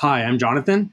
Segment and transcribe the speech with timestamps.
[0.00, 0.90] Hi, I'm Jonathan.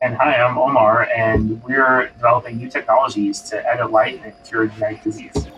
[0.00, 5.02] And hi, I'm Omar, and we're developing new technologies to edit light and cure genetic
[5.02, 5.48] disease.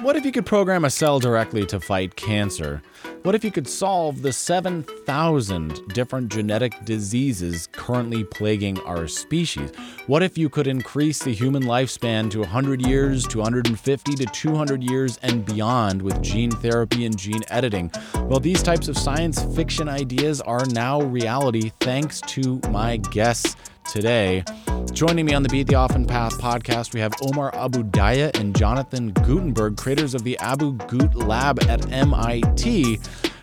[0.00, 2.80] What if you could program a cell directly to fight cancer?
[3.24, 9.72] What if you could solve the 7,000 different genetic diseases currently plaguing our species?
[10.06, 14.84] What if you could increase the human lifespan to 100 years, to 150 to 200
[14.84, 17.90] years, and beyond with gene therapy and gene editing?
[18.20, 23.56] Well, these types of science fiction ideas are now reality thanks to my guests
[23.88, 24.44] today.
[24.92, 29.12] Joining me on the Beat the Often Path podcast, we have Omar Abudayyeh and Jonathan
[29.12, 33.00] Gootenberg, creators of the AbuGoot Lab at MIT.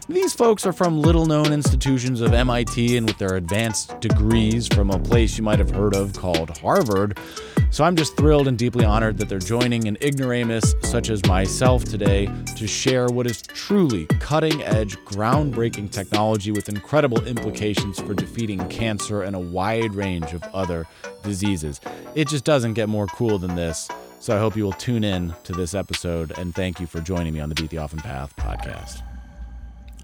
[0.08, 4.92] These folks are from little known institutions of MIT and with their advanced degrees from
[4.92, 7.18] a place you might have heard of called Harvard.
[7.76, 11.84] So I'm just thrilled and deeply honored that they're joining an ignoramus such as myself
[11.84, 18.66] today to share what is truly cutting edge, groundbreaking technology with incredible implications for defeating
[18.70, 20.88] cancer and a wide range of other
[21.22, 21.82] diseases.
[22.16, 23.90] It just doesn't get more cool than this.
[24.22, 27.34] So I hope you will tune in to this episode and thank you for joining
[27.34, 29.02] me on the Beat the Often Path podcast.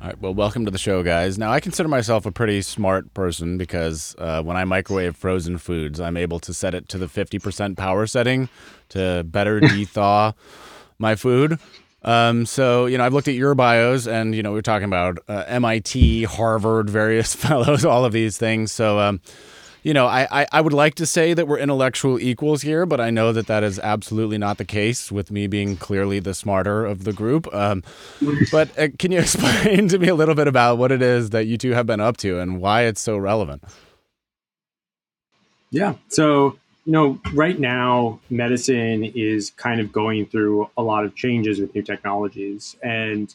[0.02, 0.20] All right.
[0.20, 1.38] Well, welcome to the show, guys.
[1.38, 6.00] Now, I consider myself a pretty smart person because uh, when I microwave frozen foods,
[6.00, 8.50] I'm able to set it to the 50% power setting
[8.90, 10.32] to better de-thaw
[10.98, 11.60] my food.
[12.02, 14.86] Um, so, you know, I've looked at your bios and, you know, we are talking
[14.86, 18.72] about uh, MIT, Harvard, various fellows, all of these things.
[18.72, 19.22] So, um,
[19.84, 23.02] you know, I, I, I, would like to say that we're intellectual equals here, but
[23.02, 26.86] I know that that is absolutely not the case with me being clearly the smarter
[26.86, 27.52] of the group.
[27.54, 27.84] Um,
[28.52, 31.46] but uh, can you explain to me a little bit about what it is that
[31.46, 33.64] you two have been up to and why it's so relevant?
[35.72, 35.96] Yeah.
[36.10, 41.60] So, you know, right now, medicine is kind of going through a lot of changes
[41.60, 42.76] with new technologies.
[42.84, 43.34] And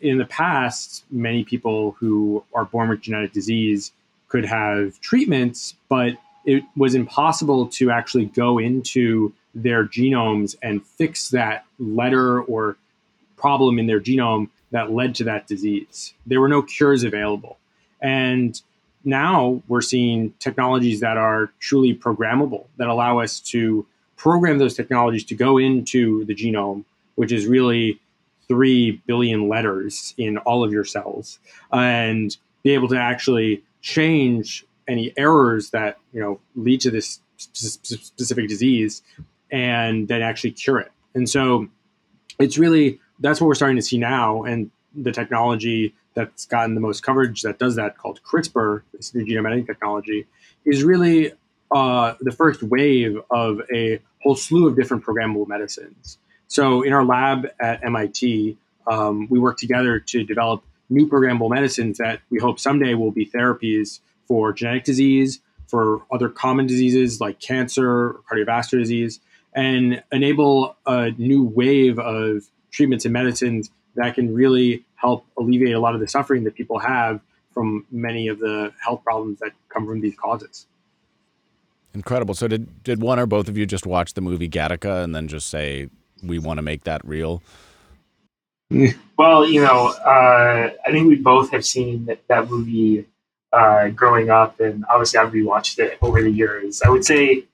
[0.00, 3.92] in the past, many people who are born with genetic disease
[4.36, 6.12] could have treatments, but
[6.44, 12.76] it was impossible to actually go into their genomes and fix that letter or
[13.38, 16.12] problem in their genome that led to that disease.
[16.26, 17.56] There were no cures available.
[18.02, 18.60] And
[19.06, 23.86] now we're seeing technologies that are truly programmable that allow us to
[24.18, 27.98] program those technologies to go into the genome, which is really
[28.48, 31.38] 3 billion letters in all of your cells,
[31.72, 38.48] and be able to actually change any errors that you know lead to this specific
[38.48, 39.02] disease
[39.52, 40.90] and then actually cure it.
[41.14, 41.68] And so
[42.40, 44.42] it's really that's what we're starting to see now.
[44.42, 49.24] And the technology that's gotten the most coverage that does that called crispr this new
[49.24, 50.26] genome editing technology
[50.64, 51.32] is really
[51.70, 56.18] uh, the first wave of a whole slew of different programmable medicines.
[56.48, 58.56] So in our lab at mit
[58.90, 63.26] um, we work together to develop new programmable medicines that we hope someday will be
[63.26, 69.20] therapies for genetic disease, for other common diseases like cancer, or cardiovascular disease,
[69.54, 75.80] and enable a new wave of treatments and medicines that can really help alleviate a
[75.80, 77.20] lot of the suffering that people have
[77.52, 80.66] from many of the health problems that come from these causes.
[81.94, 82.34] Incredible.
[82.34, 85.28] So did did one or both of you just watch the movie Gattaca and then
[85.28, 85.88] just say
[86.22, 87.42] we want to make that real?
[89.18, 93.06] well, you know, uh, I think we both have seen that, that movie
[93.52, 96.82] uh, growing up, and obviously I've rewatched it over the years.
[96.82, 97.44] I would say,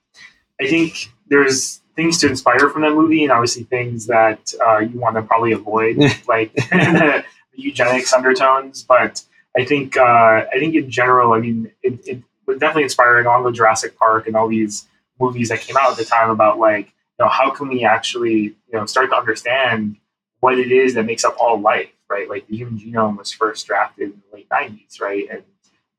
[0.61, 4.99] I think there's things to inspire from that movie, and obviously things that uh, you
[4.99, 7.25] want to probably avoid, like the
[7.55, 8.83] eugenics undertones.
[8.83, 9.23] But
[9.57, 13.45] I think, uh, I think in general, I mean, it, it was definitely inspiring on
[13.45, 14.89] the Jurassic Park and all these
[15.21, 18.41] movies that came out at the time about like, you know, how can we actually,
[18.41, 19.97] you know, start to understand
[20.43, 22.29] what it is that makes up all life, right?
[22.29, 25.25] Like the human genome was first drafted in the late 90s, right?
[25.31, 25.45] And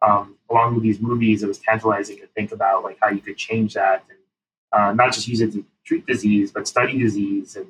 [0.02, 3.38] um, along with these movies, it was tantalizing to think about like how you could
[3.38, 4.20] change that and
[4.74, 7.68] uh, not just use it to treat disease, but study disease and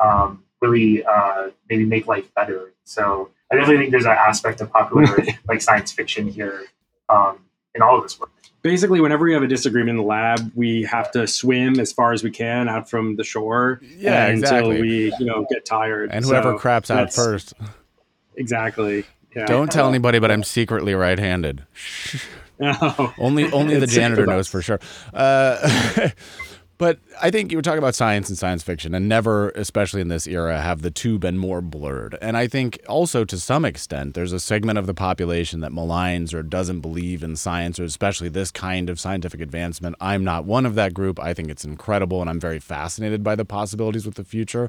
[0.00, 2.72] um, really uh, maybe make life better.
[2.82, 6.64] So I definitely think there's an aspect of popular like science fiction here
[7.08, 7.38] um,
[7.76, 8.30] in all of this work
[8.68, 12.12] basically whenever we have a disagreement in the lab we have to swim as far
[12.12, 14.58] as we can out from the shore yeah exactly.
[14.58, 17.54] until we you know get tired and whoever so craps out first
[18.36, 19.46] exactly yeah.
[19.46, 21.64] don't tell anybody but i'm secretly right-handed
[22.58, 23.14] no.
[23.16, 24.80] only only the janitor knows for sure
[25.14, 26.10] uh,
[26.78, 30.06] But I think you were talking about science and science fiction, and never, especially in
[30.06, 32.16] this era, have the two been more blurred.
[32.22, 36.32] And I think also to some extent, there's a segment of the population that maligns
[36.32, 39.96] or doesn't believe in science, or especially this kind of scientific advancement.
[40.00, 41.18] I'm not one of that group.
[41.18, 44.68] I think it's incredible, and I'm very fascinated by the possibilities with the future.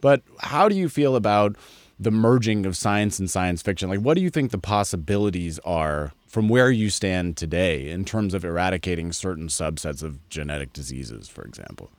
[0.00, 1.54] But how do you feel about
[1.98, 3.88] the merging of science and science fiction?
[3.88, 8.34] Like, what do you think the possibilities are from where you stand today in terms
[8.34, 11.90] of eradicating certain subsets of genetic diseases, for example?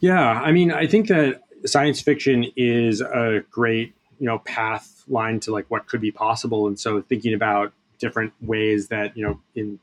[0.00, 5.38] Yeah, I mean, I think that science fiction is a great, you know, path line
[5.38, 6.66] to like what could be possible.
[6.66, 9.78] And so thinking about different ways that, you know, in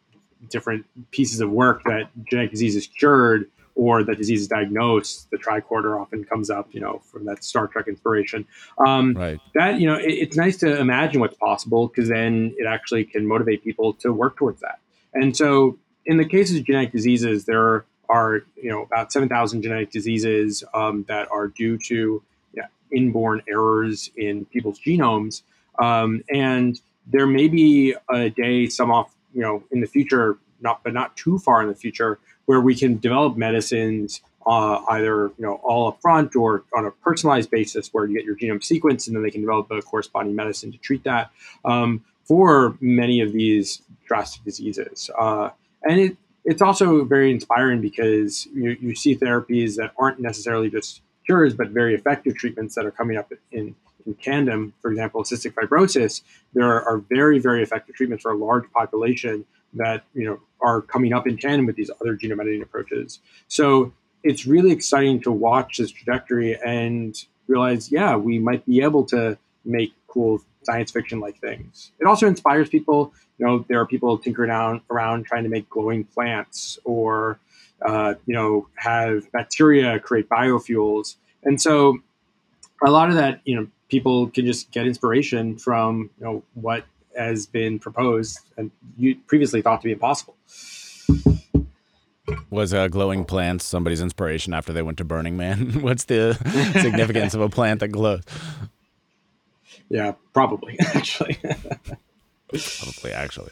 [0.49, 3.49] different pieces of work that genetic disease is cured
[3.79, 7.65] or the disease is diagnosed, the tricorder often comes up, you know, from that Star
[7.65, 8.45] Trek inspiration.
[8.77, 9.39] Um, right.
[9.55, 13.25] That, you know, it, it's nice to imagine what's possible because then it actually can
[13.25, 14.79] motivate people to work towards that.
[15.13, 19.91] And so in the cases of genetic diseases, there are you know about 7,000 genetic
[19.91, 22.21] diseases um, that are due to
[22.53, 25.43] yeah, inborn errors in people's genomes,
[25.81, 30.83] um, and there may be a day some off you know in the future, not
[30.83, 35.45] but not too far in the future, where we can develop medicines uh, either you
[35.45, 39.05] know all up front or on a personalized basis where you get your genome sequenced
[39.05, 41.29] and then they can develop a corresponding medicine to treat that
[41.63, 45.11] um, for many of these drastic diseases.
[45.19, 45.51] Uh,
[45.87, 51.01] and it, it's also very inspiring because you, you see therapies that aren't necessarily just
[51.27, 53.75] cures, but very effective treatments that are coming up in,
[54.07, 54.73] in tandem.
[54.81, 56.23] For example, cystic fibrosis,
[56.55, 61.13] there are very, very effective treatments for a large population that you know are coming
[61.13, 63.19] up in tandem with these other genome editing approaches.
[63.47, 63.93] So
[64.23, 67.15] it's really exciting to watch this trajectory and
[67.47, 71.91] realize, yeah, we might be able to make cool science fiction like things.
[71.99, 73.13] It also inspires people.
[73.37, 77.39] You know, there are people tinkering around, around trying to make glowing plants or,
[77.85, 81.15] uh, you know, have bacteria create biofuels.
[81.43, 81.99] And so
[82.85, 86.83] a lot of that, you know, people can just get inspiration from, you know, what
[87.19, 90.35] has been proposed and you previously thought to be impossible.
[92.49, 95.81] Was uh, glowing plants somebody's inspiration after they went to Burning Man?
[95.81, 96.33] What's the
[96.81, 98.21] significance of a plant that glows?
[99.89, 101.37] Yeah, probably actually.
[102.47, 103.51] probably actually.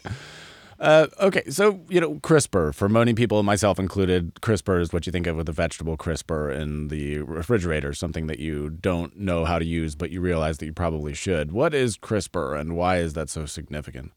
[0.80, 4.34] Uh, okay, so you know CRISPR for many people, myself included.
[4.36, 8.38] CRISPR is what you think of with a vegetable crisper in the refrigerator, something that
[8.38, 11.50] you don't know how to use, but you realize that you probably should.
[11.50, 14.12] What is CRISPR, and why is that so significant?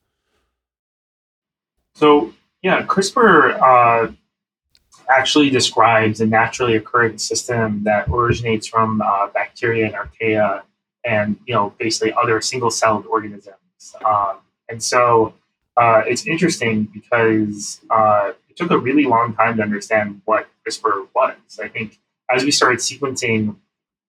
[1.95, 2.31] So
[2.61, 4.11] yeah, CRISPR uh,
[5.09, 10.61] actually describes a naturally occurring system that originates from uh, bacteria and archaea
[11.03, 13.95] and you know basically other single-celled organisms.
[14.05, 14.37] Um,
[14.69, 15.33] and so
[15.81, 21.07] uh, it's interesting because uh, it took a really long time to understand what CRISPR
[21.15, 21.59] was.
[21.59, 21.97] I think
[22.29, 23.55] as we started sequencing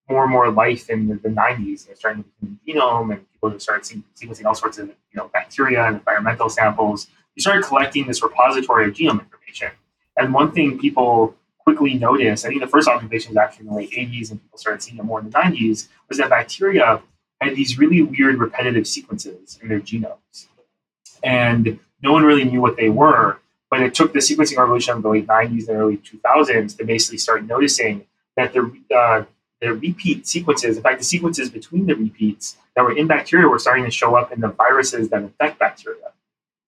[0.07, 3.59] more and more life in the, the 90s, and starting with the genome, and people
[3.59, 8.21] started sequencing all sorts of you know bacteria and environmental samples, we started collecting this
[8.21, 9.71] repository of genome information.
[10.15, 13.77] And one thing people quickly noticed, I think the first observation was actually in the
[13.77, 17.01] late 80s and people started seeing it more in the 90s, was that bacteria
[17.41, 20.49] had these really weird repetitive sequences in their genomes.
[21.23, 23.39] And no one really knew what they were,
[23.69, 27.17] but it took the sequencing revolution of the late 90s and early 2000s to basically
[27.17, 28.05] start noticing
[28.35, 29.23] that the, uh,
[29.61, 33.59] the repeat sequences, in fact, the sequences between the repeats that were in bacteria were
[33.59, 36.11] starting to show up in the viruses that infect bacteria.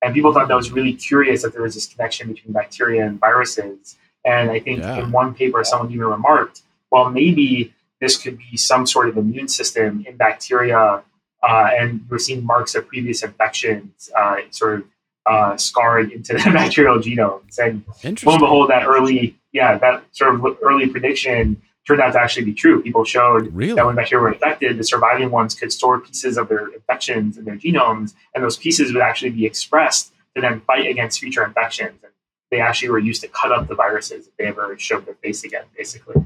[0.02, 3.19] And people thought that was really curious that there was this connection between bacteria and
[3.19, 3.98] viruses.
[4.24, 5.00] And I think yeah.
[5.00, 6.62] in one paper, someone even remarked,
[6.92, 11.04] well, maybe this could be some sort of immune system in bacteria.
[11.48, 14.86] Uh, and we're seeing marks of previous infections uh, sort of
[15.26, 17.60] uh, scarred into the bacterial genomes.
[17.60, 17.84] And
[18.24, 22.46] lo and behold, that early, yeah, that sort of early prediction turned out to actually
[22.46, 22.82] be true.
[22.82, 23.75] People showed really?
[23.75, 27.46] that when bacteria were infected, the surviving ones could store pieces of their infections in
[27.46, 32.00] their genomes, and those pieces would actually be expressed to then fight against future infections.
[32.04, 32.12] And
[32.50, 35.44] they actually were used to cut up the viruses if they ever showed their face
[35.44, 36.25] again, basically.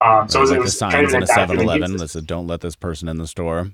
[0.00, 2.26] Um, so it was, like it was the signs in a 7 Eleven that said,
[2.26, 3.72] don't let this person in the store.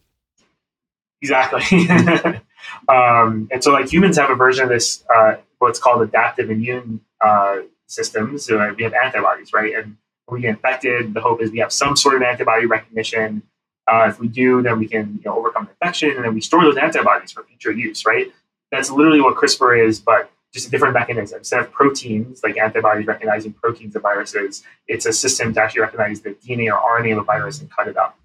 [1.23, 1.89] Exactly.
[2.89, 7.01] um, and so, like, humans have a version of this, uh, what's called adaptive immune
[7.21, 8.45] uh, systems.
[8.45, 9.75] So we have antibodies, right?
[9.75, 9.97] And
[10.27, 13.43] when we get infected, the hope is we have some sort of antibody recognition.
[13.87, 16.41] Uh, if we do, then we can you know, overcome the infection, and then we
[16.41, 18.31] store those antibodies for future use, right?
[18.71, 21.39] That's literally what CRISPR is, but just a different mechanism.
[21.39, 26.21] Instead of proteins, like antibodies recognizing proteins of viruses, it's a system to actually recognize
[26.21, 28.19] the DNA or RNA of a virus and cut it up.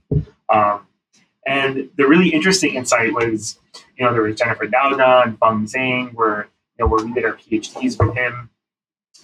[0.49, 0.85] Um,
[1.45, 3.59] and the really interesting insight was,
[3.97, 7.25] you know, there was Jennifer Doudna and Feng Zhang, where you know where we did
[7.25, 8.49] our PhDs with him.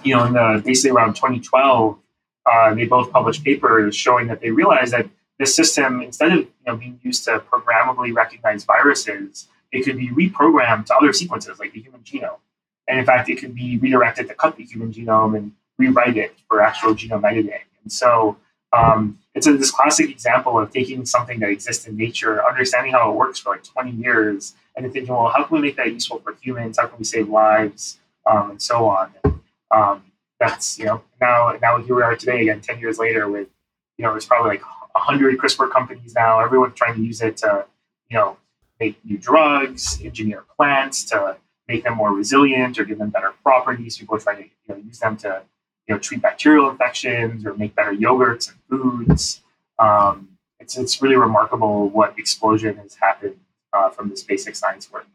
[0.03, 1.97] You know, in the basically around 2012,
[2.45, 6.49] uh, they both published papers showing that they realized that this system, instead of you
[6.67, 11.73] know being used to programmably recognize viruses, it could be reprogrammed to other sequences like
[11.73, 12.39] the human genome.
[12.87, 16.35] And in fact, it could be redirected to cut the human genome and rewrite it
[16.47, 17.61] for actual genome editing.
[17.83, 18.37] And so
[18.73, 23.09] um, it's a, this classic example of taking something that exists in nature, understanding how
[23.09, 25.93] it works for like 20 years, and then thinking, well, how can we make that
[25.93, 26.77] useful for humans?
[26.77, 29.13] How can we save lives, um, and so on.
[29.23, 29.39] And,
[29.71, 30.03] um,
[30.41, 33.47] that's you know now now here we are today again, ten years later with
[33.97, 34.61] you know there's probably like
[34.95, 36.39] hundred CRISPR companies now.
[36.39, 37.65] Everyone's trying to use it to
[38.09, 38.37] you know
[38.79, 43.97] make new drugs, engineer plants to make them more resilient or give them better properties.
[43.97, 45.43] People are trying to you know, use them to
[45.89, 49.41] you know treat bacterial infections or make better yogurts and foods.
[49.79, 50.29] Um,
[50.59, 53.37] it's it's really remarkable what explosion has happened
[53.73, 55.07] uh, from this basic science work.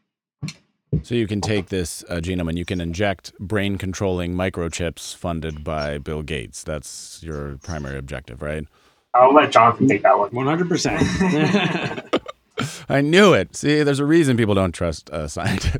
[1.01, 5.63] So you can take this uh, genome and you can inject brain controlling microchips funded
[5.63, 6.63] by Bill Gates.
[6.63, 8.65] That's your primary objective, right?
[9.13, 10.29] I'll let Jonathan take that one.
[10.31, 11.01] One hundred percent.
[12.89, 13.55] I knew it.
[13.55, 15.79] See, there's a reason people don't trust uh, scientists.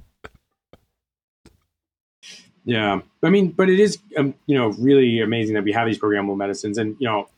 [2.66, 6.00] Yeah, I mean, but it is, um, you know, really amazing that we have these
[6.00, 7.30] programmable medicines, and you know,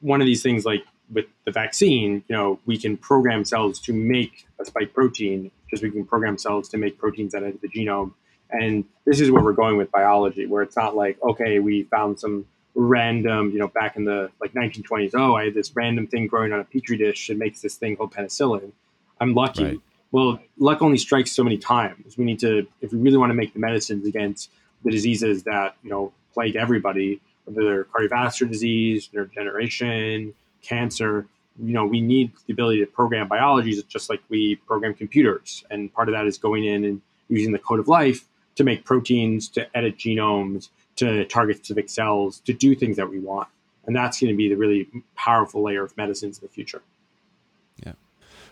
[0.00, 3.94] one of these things like with the vaccine, you know, we can program cells to
[3.94, 7.68] make a spike protein, because we can program cells to make proteins that edit the
[7.68, 8.12] genome,
[8.50, 12.20] and this is where we're going with biology, where it's not like okay, we found
[12.20, 12.44] some
[12.74, 16.52] random, you know, back in the like 1920s, oh, I had this random thing growing
[16.52, 18.72] on a petri dish that makes this thing called penicillin.
[19.20, 19.64] I'm lucky.
[19.64, 19.80] Right.
[20.12, 22.16] Well, luck only strikes so many times.
[22.16, 24.50] We need to, if we really want to make the medicines against
[24.84, 30.32] the diseases that you know plague everybody, whether cardiovascular disease, neurodegeneration,
[30.62, 31.26] cancer.
[31.60, 35.92] You know, we need the ability to program biology just like we program computers, and
[35.92, 39.48] part of that is going in and using the code of life to make proteins,
[39.48, 43.48] to edit genomes, to target specific cells, to do things that we want.
[43.86, 46.82] And that's going to be the really powerful layer of medicines in the future.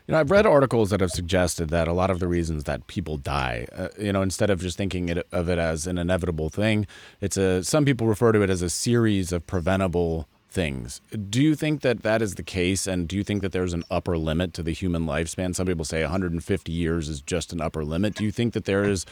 [0.07, 2.87] You know, I've read articles that have suggested that a lot of the reasons that
[2.87, 6.49] people die, uh, you know, instead of just thinking it, of it as an inevitable
[6.49, 6.87] thing,
[7.21, 11.01] it's a some people refer to it as a series of preventable things.
[11.29, 13.83] Do you think that that is the case, and do you think that there's an
[13.91, 15.57] upper limit to the human lifespan?
[15.57, 18.15] Some people say 150 years is just an upper limit.
[18.15, 19.07] Do you think that there is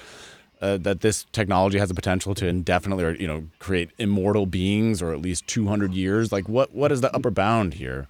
[0.62, 5.02] uh, that this technology has the potential to indefinitely, or you know, create immortal beings,
[5.02, 6.30] or at least 200 years?
[6.30, 8.06] Like, what what is the upper bound here?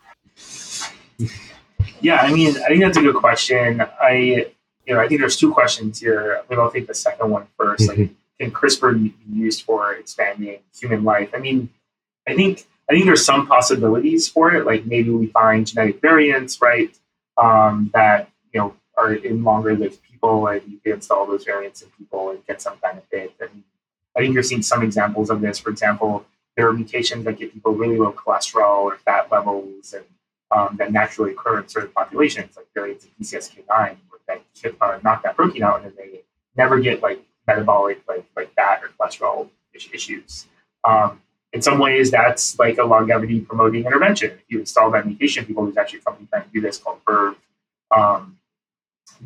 [2.00, 3.82] Yeah, I mean, I think that's a good question.
[4.02, 4.46] I,
[4.86, 6.42] you know, I think there's two questions here.
[6.48, 7.88] Maybe I'll take the second one first.
[7.88, 8.00] Mm-hmm.
[8.02, 11.30] Like, can CRISPR be used for expanding human life?
[11.34, 11.70] I mean,
[12.26, 14.66] I think I think there's some possibilities for it.
[14.66, 16.94] Like maybe we find genetic variants, right,
[17.36, 21.82] um, that you know are in longer lived people, and you can install those variants
[21.82, 23.34] in people and get some benefit.
[23.40, 23.62] And
[24.16, 25.58] I think you're seeing some examples of this.
[25.58, 26.26] For example,
[26.56, 30.04] there are mutations that give people really low cholesterol or fat levels, and
[30.50, 33.96] um, that naturally occur in certain populations, like variants of PCSK9,
[34.26, 34.42] that
[34.80, 36.20] uh, knock that protein out, and they
[36.56, 40.46] never get like metabolic, like like fat or cholesterol issues.
[40.84, 41.20] Um,
[41.52, 44.32] in some ways, that's like a longevity promoting intervention.
[44.32, 47.00] If you install that mutation, people there's actually a company trying to do this called
[47.06, 47.36] Verve.
[47.90, 48.38] Um,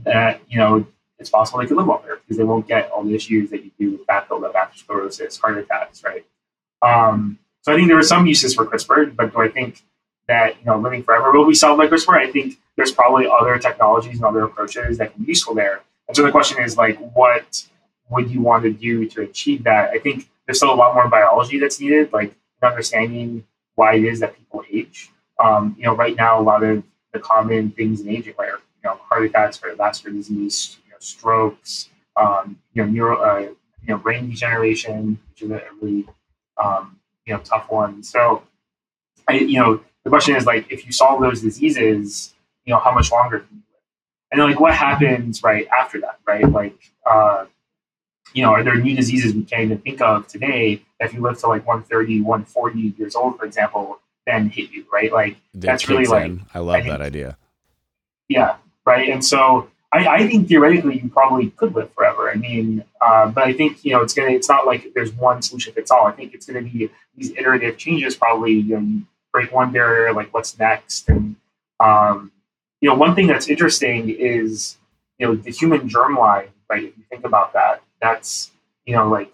[0.04, 0.86] that you know
[1.18, 3.70] it's possible they could live longer because they won't get all the issues that you
[3.78, 6.24] do with fat buildup, atherosclerosis, heart attacks, right?
[6.82, 9.82] Um, so I think there are some uses for CRISPR, but do I think
[10.28, 12.16] that you know living forever will be solved by CRISPR.
[12.16, 15.82] I think there's probably other technologies and other approaches that can be useful there.
[16.06, 17.66] And so the question is like, what
[18.10, 19.90] would you want to do to achieve that?
[19.90, 23.44] I think there's still a lot more biology that's needed, like understanding
[23.74, 25.10] why it is that people age.
[25.38, 26.82] Um, you know, right now a lot of
[27.12, 31.88] the common things in aging, like you know, heart attacks, cardiovascular disease, you know, strokes,
[32.16, 33.54] um, you know, neuro, uh, you
[33.88, 36.06] know, brain degeneration, which is a really
[36.62, 38.02] um, you know tough one.
[38.02, 38.42] So,
[39.28, 42.34] I, you know, the question is like, if you solve those diseases,
[42.64, 43.82] you know, how much longer can you live?
[44.30, 46.50] And then like, what happens right after that, right?
[46.50, 47.44] Like, uh,
[48.32, 51.20] you know, are there new diseases we can't even think of today that if you
[51.20, 55.12] live to like 130, 140 years old, for example, then hit you, right?
[55.12, 57.36] Like, that's really like, I love I think, that idea.
[58.30, 59.10] Yeah, right.
[59.10, 62.30] And so I, I, think theoretically you probably could live forever.
[62.30, 64.30] I mean, uh, but I think you know it's gonna.
[64.32, 66.06] It's not like there's one solution fits all.
[66.06, 68.14] I think it's gonna be these iterative changes.
[68.14, 71.08] Probably you know, break one barrier, like what's next.
[71.08, 71.36] And
[71.80, 72.32] um,
[72.80, 74.76] you know, one thing that's interesting is
[75.18, 76.48] you know the human germline.
[76.70, 78.50] Right, if you think about that, that's
[78.84, 79.32] you know like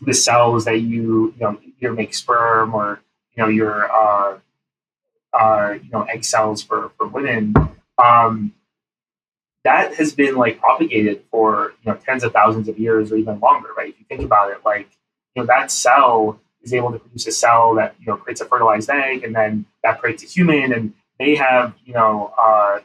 [0.00, 3.00] the cells that you you know either make sperm or
[3.36, 4.38] you know your uh,
[5.32, 7.54] uh, you know egg cells for for women.
[8.02, 8.54] Um,
[9.64, 13.38] that has been like propagated for you know tens of thousands of years or even
[13.40, 13.90] longer, right?
[13.90, 14.88] If you think about it, like
[15.34, 18.44] you know that cell is able to produce a cell that you know creates a
[18.44, 22.80] fertilized egg, and then that creates a human, and they have you know uh,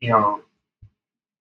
[0.00, 0.42] you know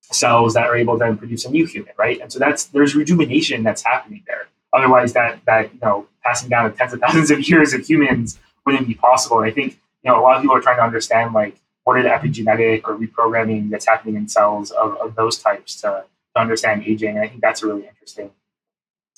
[0.01, 2.19] cells that are able to then produce a new human, right?
[2.19, 4.47] And so that's there's rejuvenation that's happening there.
[4.73, 8.39] Otherwise, that that you know passing down of tens of thousands of years of humans
[8.65, 9.39] wouldn't be possible.
[9.39, 11.97] And I think you know a lot of people are trying to understand like what
[11.97, 16.03] are the epigenetic or reprogramming that's happening in cells of, of those types to,
[16.35, 17.15] to understand aging.
[17.15, 18.29] And I think that's a really interesting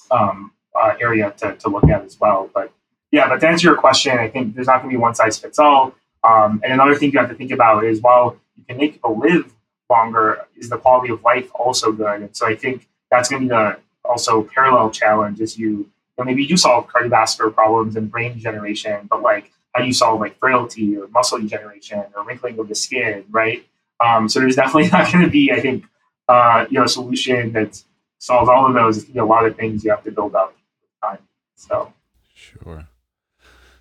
[0.10, 2.50] um, uh, area to, to look at as well.
[2.54, 2.72] But
[3.12, 5.38] yeah, but to answer your question, I think there's not going to be one size
[5.38, 5.94] fits all.
[6.24, 9.20] Um, and another thing you have to think about is while you can make people
[9.20, 9.52] live
[9.90, 12.22] longer, is the quality of life also good?
[12.22, 15.88] And so I think that's going to be the also parallel challenge is you, you
[16.18, 20.20] know, maybe you solve cardiovascular problems and brain degeneration, but like how do you solve
[20.20, 23.66] like frailty or muscle degeneration or wrinkling of the skin, right?
[24.00, 25.86] Um, so there's definitely not going to be, I think,
[26.28, 27.82] uh, you know, a solution that
[28.20, 29.08] solves all of those.
[29.08, 30.56] You know, a lot of things you have to build up
[31.02, 31.20] time.
[31.56, 31.94] So
[32.34, 32.88] sure.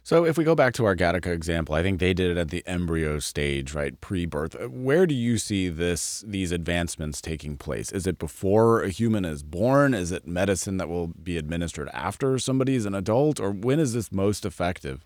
[0.02, 2.50] So if we go back to our Gattaca example, I think they did it at
[2.50, 4.56] the embryo stage, right, pre-birth.
[4.56, 7.92] Uh, where do you see this these advancements taking place?
[7.92, 9.94] Is it before a human is born?
[9.94, 13.92] Is it medicine that will be administered after somebody is an adult, or when is
[13.92, 15.04] this most effective?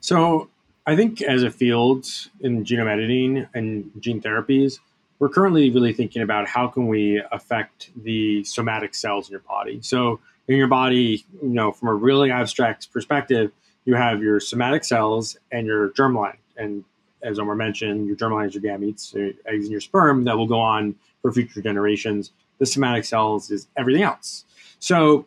[0.00, 0.48] So
[0.86, 2.06] I think as a field
[2.40, 4.78] in genome editing and gene therapies,
[5.18, 9.80] we're currently really thinking about how can we affect the somatic cells in your body.
[9.82, 13.52] So in your body, you know, from a really abstract perspective,
[13.84, 16.36] you have your somatic cells and your germline.
[16.56, 16.84] And
[17.22, 20.46] as Omar mentioned, your germline is your gametes, your eggs and your sperm that will
[20.46, 22.32] go on for future generations.
[22.58, 24.44] The somatic cells is everything else.
[24.78, 25.26] So,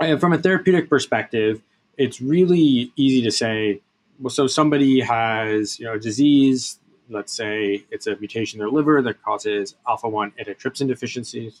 [0.00, 1.62] uh, from a therapeutic perspective,
[1.96, 3.80] it's really easy to say,
[4.20, 6.78] well, so somebody has, you know, a disease.
[7.10, 11.52] Let's say it's a mutation in their liver that causes alpha one antitrypsin deficiency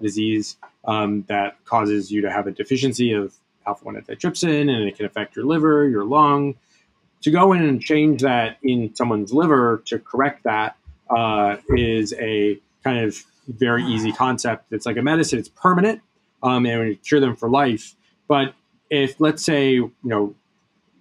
[0.00, 3.34] disease um, that causes you to have a deficiency of
[3.66, 6.54] alpha 1 antitrypsin and it can affect your liver, your lung.
[7.22, 10.76] To go in and change that in someone's liver to correct that
[11.10, 14.72] uh, is a kind of very easy concept.
[14.72, 16.00] It's like a medicine, it's permanent
[16.42, 17.94] um, and we cure them for life.
[18.28, 18.54] But
[18.88, 20.34] if, let's say, you know,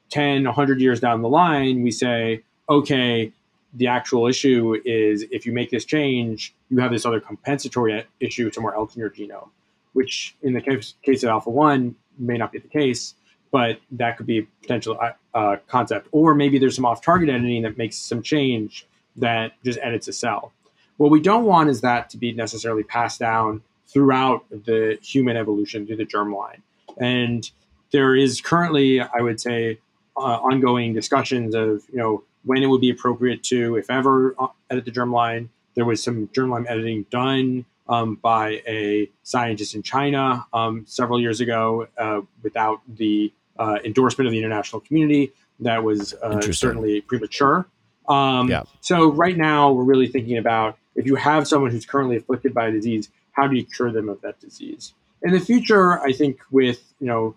[0.10, 3.32] 10, 100 years down the line, we say, okay,
[3.74, 8.51] the actual issue is if you make this change, you have this other compensatory issue
[8.51, 9.49] somewhere else in your genome,
[9.93, 13.15] which in the case, case of alpha 1 may not be the case,
[13.51, 16.08] but that could be a potential uh, uh, concept.
[16.12, 20.13] Or maybe there's some off target editing that makes some change that just edits a
[20.13, 20.53] cell.
[20.97, 25.88] What we don't want is that to be necessarily passed down throughout the human evolution
[25.88, 26.62] through the germline.
[26.97, 27.49] And
[27.91, 29.79] there is currently, I would say,
[30.15, 34.47] uh, ongoing discussions of, you know, when it would be appropriate to, if ever, uh,
[34.69, 35.49] edit the germline.
[35.80, 41.39] There was some germline editing done um, by a scientist in China um, several years
[41.39, 45.32] ago uh, without the uh, endorsement of the international community.
[45.62, 47.65] That was uh, certainly premature.
[48.10, 48.63] Um, yeah.
[48.82, 52.68] So right now, we're really thinking about if you have someone who's currently afflicted by
[52.68, 54.94] a disease, how do you cure them of that disease?
[55.22, 57.36] In the future, I think with you know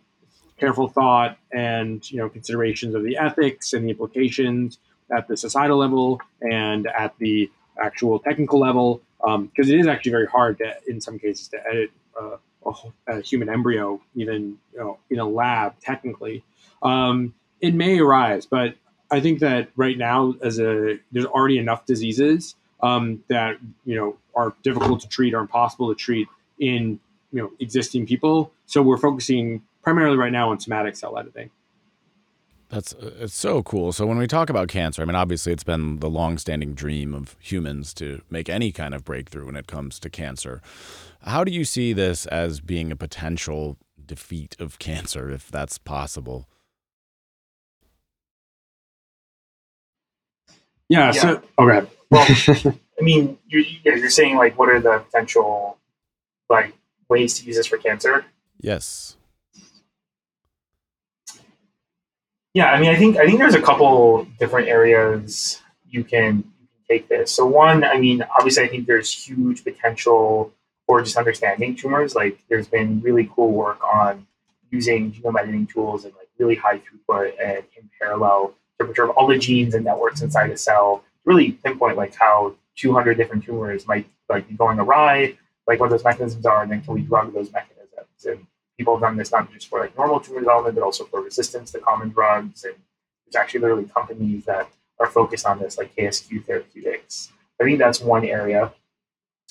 [0.58, 4.78] careful thought and you know considerations of the ethics and the implications
[5.16, 7.48] at the societal level and at the
[7.80, 11.58] actual technical level, because um, it is actually very hard to, in some cases, to
[11.68, 12.72] edit uh, a,
[13.08, 16.44] a, human embryo, even you know, in a lab, technically.
[16.82, 18.74] Um, it may arise, but
[19.10, 24.16] I think that right now, as a there's already enough diseases um, that you know
[24.34, 26.98] are difficult to treat or impossible to treat in
[27.30, 28.52] you know existing people.
[28.66, 31.50] So we're focusing primarily right now on somatic cell editing.
[32.72, 33.92] That's uh, it's so cool.
[33.92, 37.36] So when we talk about cancer, I mean, obviously it's been the long-standing dream of
[37.38, 40.62] humans to make any kind of breakthrough when it comes to cancer.
[41.20, 46.48] How do you see this as being a potential defeat of cancer, if that's possible?
[50.88, 51.12] Yeah.
[51.14, 51.20] yeah.
[51.20, 51.86] So, okay.
[52.08, 52.26] Well,
[52.98, 55.76] I mean, you're, you're saying like, what are the potential
[56.48, 56.72] like
[57.10, 58.24] ways to use this for cancer?
[58.60, 59.16] Yes.
[62.54, 66.44] Yeah, I mean, I think I think there's a couple different areas you can,
[66.92, 67.30] take this.
[67.30, 70.52] So one, I mean, obviously, I think there's huge potential
[70.86, 72.14] for just understanding tumors.
[72.14, 74.26] Like, there's been really cool work on
[74.70, 79.26] using genome editing tools and like really high throughput and in parallel to perturb all
[79.26, 81.04] the genes and networks inside a cell.
[81.24, 85.36] Really pinpoint like how 200 different tumors might like be going awry,
[85.66, 88.46] like what those mechanisms are, and then can we drug those mechanisms and
[88.82, 91.70] people have done this not just for like normal tumor development, but also for resistance
[91.70, 92.64] to common drugs.
[92.64, 92.74] And
[93.24, 94.68] there's actually literally companies that
[94.98, 97.30] are focused on this, like KSQ Therapeutics.
[97.60, 98.72] I think that's one area.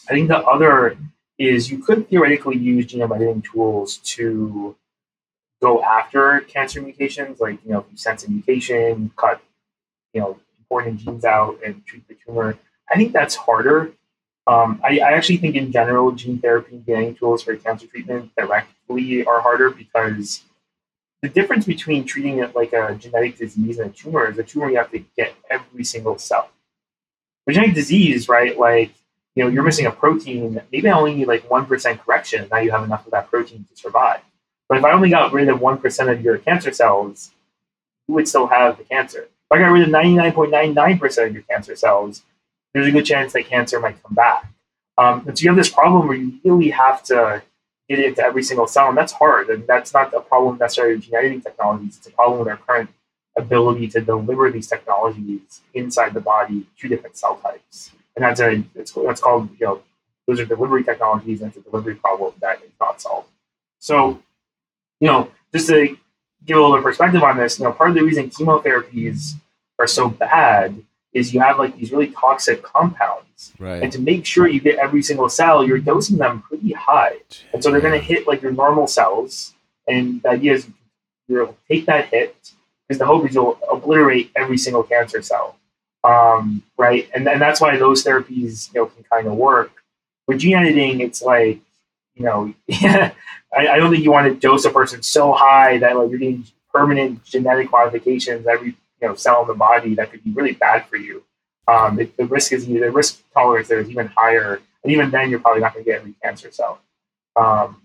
[0.09, 0.97] I think the other
[1.37, 4.75] is you could theoretically use genome editing tools to
[5.61, 9.41] go after cancer mutations, like you know, if you sense a mutation, cut
[10.13, 12.57] you know important genes out and treat the tumor.
[12.89, 13.93] I think that's harder
[14.47, 18.31] um, I, I, actually think in general, gene therapy and getting tools for cancer treatment
[18.35, 20.41] directly are harder because
[21.21, 24.69] the difference between treating it like a genetic disease and a tumor is a tumor
[24.69, 26.49] you have to get every single cell.
[27.45, 28.57] For genetic disease, right?
[28.57, 28.91] Like
[29.35, 30.59] you know, you're missing a protein.
[30.71, 32.47] Maybe I only need like one percent correction.
[32.51, 34.21] Now you have enough of that protein to survive.
[34.67, 37.31] But if I only got rid of one percent of your cancer cells,
[38.07, 39.23] you would still have the cancer.
[39.23, 42.23] If I got rid of ninety nine point nine nine percent of your cancer cells,
[42.73, 44.51] there's a good chance that cancer might come back.
[44.97, 47.41] Um, and so you have this problem where you really have to
[47.89, 49.49] get into every single cell, and that's hard.
[49.49, 51.97] And that's not a problem necessarily with gene editing technologies.
[51.97, 52.89] It's a problem with our current
[53.37, 58.63] ability to deliver these technologies inside the body to different cell types and that's a
[58.75, 59.81] it's that's called you know
[60.27, 63.27] those are delivery technologies and it's a delivery problem that is not solved.
[63.79, 64.21] So,
[64.99, 65.97] you know, just to
[66.45, 69.33] give a little perspective on this, you know, part of the reason chemotherapies
[69.79, 73.53] are so bad is you have like these really toxic compounds.
[73.59, 73.83] Right.
[73.83, 77.17] And to make sure you get every single cell, you're dosing them pretty high.
[77.53, 79.53] And so they're going to hit like your normal cells.
[79.87, 80.67] And the idea is
[81.27, 82.35] you'll take that hit
[82.87, 85.57] because the hope is you'll obliterate every single cancer cell
[86.03, 87.09] um, right?
[87.13, 89.71] And and that's why those therapies you know can kind of work.
[90.27, 91.59] With gene editing, it's like
[92.15, 93.13] you know, I,
[93.55, 96.45] I don't think you want to dose a person so high that like you're getting
[96.73, 100.85] permanent genetic modifications every you know cell in the body that could be really bad
[100.87, 101.23] for you.
[101.67, 105.29] Um, it, the risk is the risk tolerance there is even higher, and even then
[105.29, 106.81] you're probably not going to get every cancer cell.
[107.35, 107.81] Um,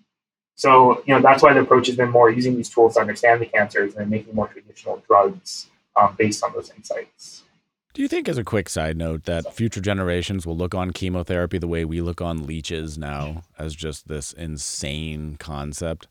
[0.55, 3.41] so you know that's why the approach has been more using these tools to understand
[3.41, 7.43] the cancers and making more traditional drugs um, based on those insights.
[7.97, 11.57] Do you think, as a quick side note, that future generations will look on chemotherapy
[11.57, 16.07] the way we look on leeches now, as just this insane concept?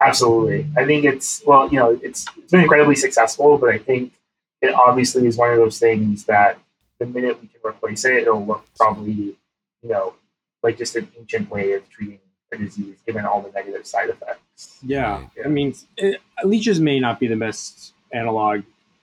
[0.00, 0.66] Absolutely.
[0.76, 4.12] I think it's well, you know, it's it's been incredibly successful, but I think
[4.62, 6.58] it obviously is one of those things that
[6.98, 9.36] the minute we can replace it, it'll look probably, you
[9.82, 10.14] know,
[10.62, 12.18] like just an ancient way of treating
[12.52, 14.78] a disease, given all the negative side effects.
[14.82, 15.44] Yeah, yeah.
[15.44, 18.62] I mean, it, leeches may not be the best analog,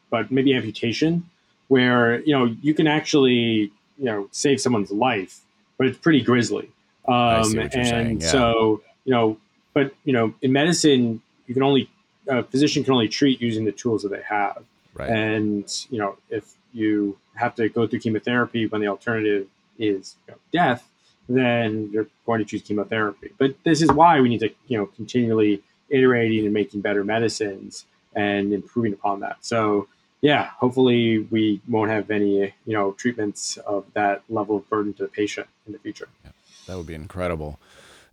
[0.10, 1.30] but maybe amputation
[1.68, 5.42] where you know you can actually you know save someone's life,
[5.78, 6.70] but it's pretty grisly.
[7.08, 8.28] Um, and saying, yeah.
[8.28, 9.38] so you know,
[9.76, 11.92] but you know, in medicine, you can only
[12.28, 14.64] a physician can only treat using the tools that they have.
[14.96, 15.10] Right.
[15.12, 20.34] And you know, if you have to go through chemotherapy when the alternative is you
[20.34, 20.90] know, death,
[21.30, 23.32] then you're going to choose chemotherapy.
[23.38, 27.86] But this is why we need to you know continually iterating and making better medicines
[28.16, 29.38] and improving upon that.
[29.42, 29.88] So
[30.22, 35.04] yeah, hopefully we won't have any, you know, treatments of that level of burden to
[35.04, 36.08] the patient in the future.
[36.24, 36.32] Yeah,
[36.66, 37.60] that would be incredible.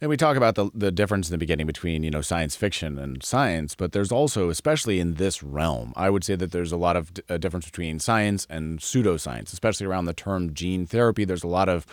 [0.02, 2.98] And we talk about the, the difference in the beginning between, you know, science fiction
[2.98, 6.76] and science, but there's also, especially in this realm, I would say that there's a
[6.76, 11.24] lot of a difference between science and pseudoscience, especially around the term gene therapy.
[11.24, 11.86] There's a lot of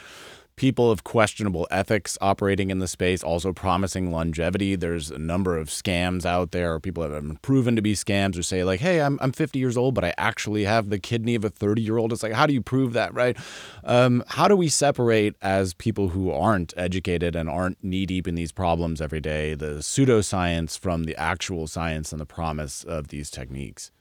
[0.59, 4.75] people of questionable ethics operating in the space, also promising longevity.
[4.75, 7.95] There's a number of scams out there, or people that have been proven to be
[7.95, 10.99] scams, or say, like, hey, I'm, I'm 50 years old, but I actually have the
[10.99, 12.11] kidney of a 30 year old.
[12.11, 13.37] It's like, how do you prove that, right?
[13.85, 18.35] Um, how do we separate as people who aren't educated and aren't knee deep in
[18.35, 23.31] these problems every day the pseudoscience from the actual science and the promise of these
[23.31, 23.91] techniques?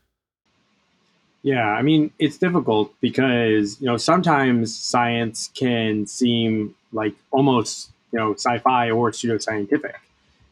[1.42, 8.18] Yeah, I mean, it's difficult because, you know, sometimes science can seem like almost, you
[8.18, 9.94] know, sci fi or pseudoscientific.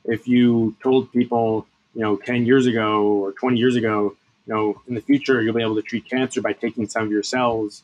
[0.04, 4.14] If you told people, you know, 10 years ago or 20 years ago,
[4.46, 7.10] you know, in the future, you'll be able to treat cancer by taking some of
[7.10, 7.82] your cells,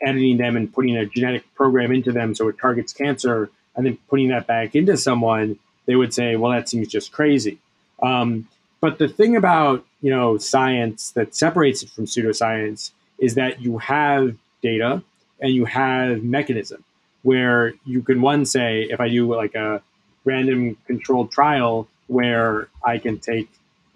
[0.00, 3.98] editing them, and putting a genetic program into them so it targets cancer, and then
[4.08, 7.58] putting that back into someone, they would say, well, that seems just crazy.
[8.02, 8.48] Um,
[8.82, 13.78] but the thing about you know science that separates it from pseudoscience is that you
[13.78, 15.02] have data
[15.40, 16.84] and you have mechanism
[17.22, 19.80] where you can one say if I do like a
[20.24, 23.48] random controlled trial where I can take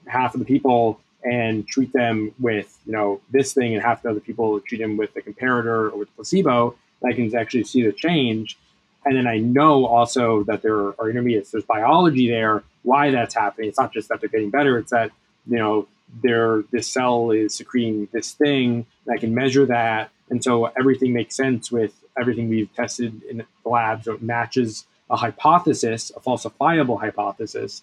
[0.07, 4.11] half of the people and treat them with you know this thing and half the
[4.11, 7.93] other people treat them with the comparator or with placebo, I can actually see the
[7.93, 8.57] change.
[9.07, 11.53] And then I know also that there are intermediates.
[11.53, 13.69] There's biology there why that's happening.
[13.69, 15.13] It's not just that they're getting better; it's that
[15.47, 15.87] you know
[16.23, 21.13] their this cell is secreting this thing, and I can measure that, and so everything
[21.13, 24.05] makes sense with everything we've tested in the lab.
[24.05, 27.83] So it matches a hypothesis, a falsifiable hypothesis.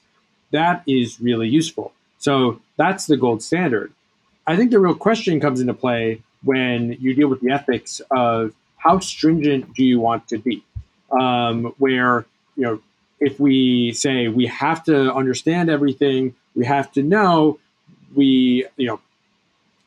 [0.51, 1.93] That is really useful.
[2.17, 3.93] So that's the gold standard.
[4.45, 8.53] I think the real question comes into play when you deal with the ethics of
[8.77, 10.63] how stringent do you want to be,
[11.19, 12.81] um, where you know
[13.23, 17.57] if we say we have to understand everything, we have to know,
[18.13, 18.99] we, you know,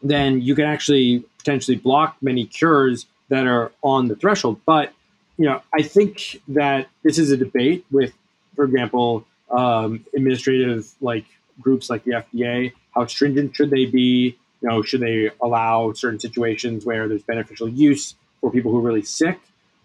[0.03, 4.61] then you can actually potentially block many cures that are on the threshold.
[4.65, 4.93] But,
[5.37, 8.15] you know, I think that this is a debate with,
[8.55, 11.27] for example, um, administrative like
[11.61, 12.73] groups like the FDA.
[12.95, 14.39] How stringent should they be?
[14.63, 18.83] You know, should they allow certain situations where there's beneficial use for people who are
[18.83, 19.39] really sick?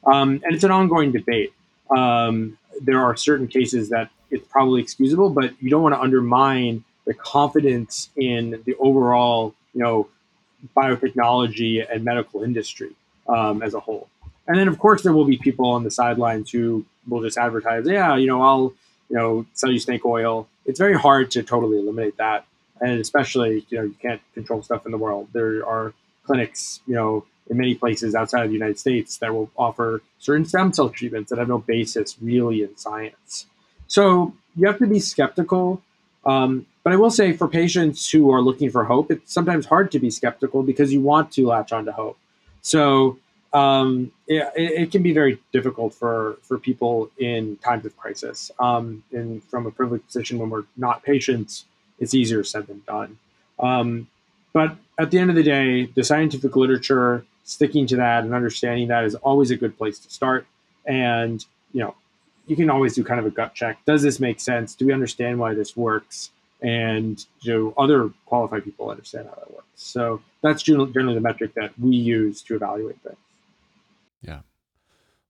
[0.05, 1.53] Um, and it's an ongoing debate.
[1.89, 6.83] Um, there are certain cases that it's probably excusable, but you don't want to undermine
[7.05, 10.07] the confidence in the overall, you know,
[10.75, 12.91] biotechnology and medical industry
[13.27, 14.07] um, as a whole.
[14.47, 17.85] And then, of course, there will be people on the sidelines who will just advertise,
[17.87, 18.73] yeah, you know, I'll,
[19.09, 20.47] you know, sell you snake oil.
[20.65, 22.45] It's very hard to totally eliminate that,
[22.79, 25.29] and especially, you know, you can't control stuff in the world.
[25.33, 25.93] There are
[26.25, 30.45] clinics, you know, in many places outside of the United States that will offer certain
[30.45, 33.47] stem cell treatments that have no basis really in science.
[33.87, 35.81] So you have to be skeptical.
[36.25, 39.91] Um, but I will say for patients who are looking for hope, it's sometimes hard
[39.91, 42.17] to be skeptical because you want to latch onto hope.
[42.61, 43.17] So
[43.53, 48.49] um, it, it, can be very difficult for, for people in times of crisis.
[48.59, 51.65] Um, and from a privileged position when we're not patients,
[51.99, 53.17] it's easier said than done.
[53.59, 54.07] Um,
[54.53, 58.87] but at the end of the day, the scientific literature, sticking to that and understanding
[58.87, 60.45] that is always a good place to start.
[60.85, 61.95] And, you know,
[62.47, 63.77] you can always do kind of a gut check.
[63.85, 64.75] Does this make sense?
[64.75, 66.31] Do we understand why this works?
[66.61, 69.67] And know, other qualified people understand how that works.
[69.75, 73.17] So that's generally the metric that we use to evaluate things.
[74.21, 74.41] Yeah.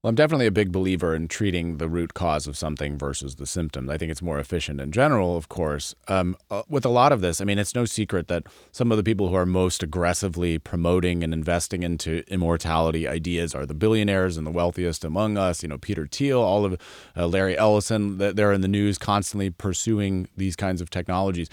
[0.04, 3.46] Well, I'm definitely a big believer in treating the root cause of something versus the
[3.46, 3.88] symptoms.
[3.88, 5.94] I think it's more efficient in general, of course.
[6.08, 8.98] Um, uh, with a lot of this, I mean, it's no secret that some of
[8.98, 14.38] the people who are most aggressively promoting and investing into immortality ideas are the billionaires
[14.38, 15.62] and the wealthiest among us.
[15.62, 16.82] You know, Peter Thiel, all of
[17.16, 21.48] uh, Larry Ellison, they're in the news constantly pursuing these kinds of technologies.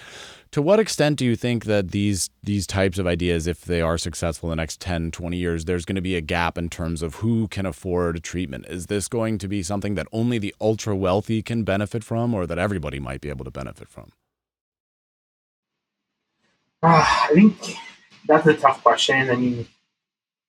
[0.52, 3.98] To what extent do you think that these these types of ideas, if they are
[3.98, 7.02] successful in the next 10, 20 years, there's going to be a gap in terms
[7.02, 8.64] of who can afford treatment?
[8.68, 12.46] Is this going to be something that only the ultra wealthy can benefit from or
[12.46, 14.12] that everybody might be able to benefit from?
[16.82, 17.76] Uh, I think
[18.26, 19.28] that's a tough question.
[19.28, 19.66] I mean,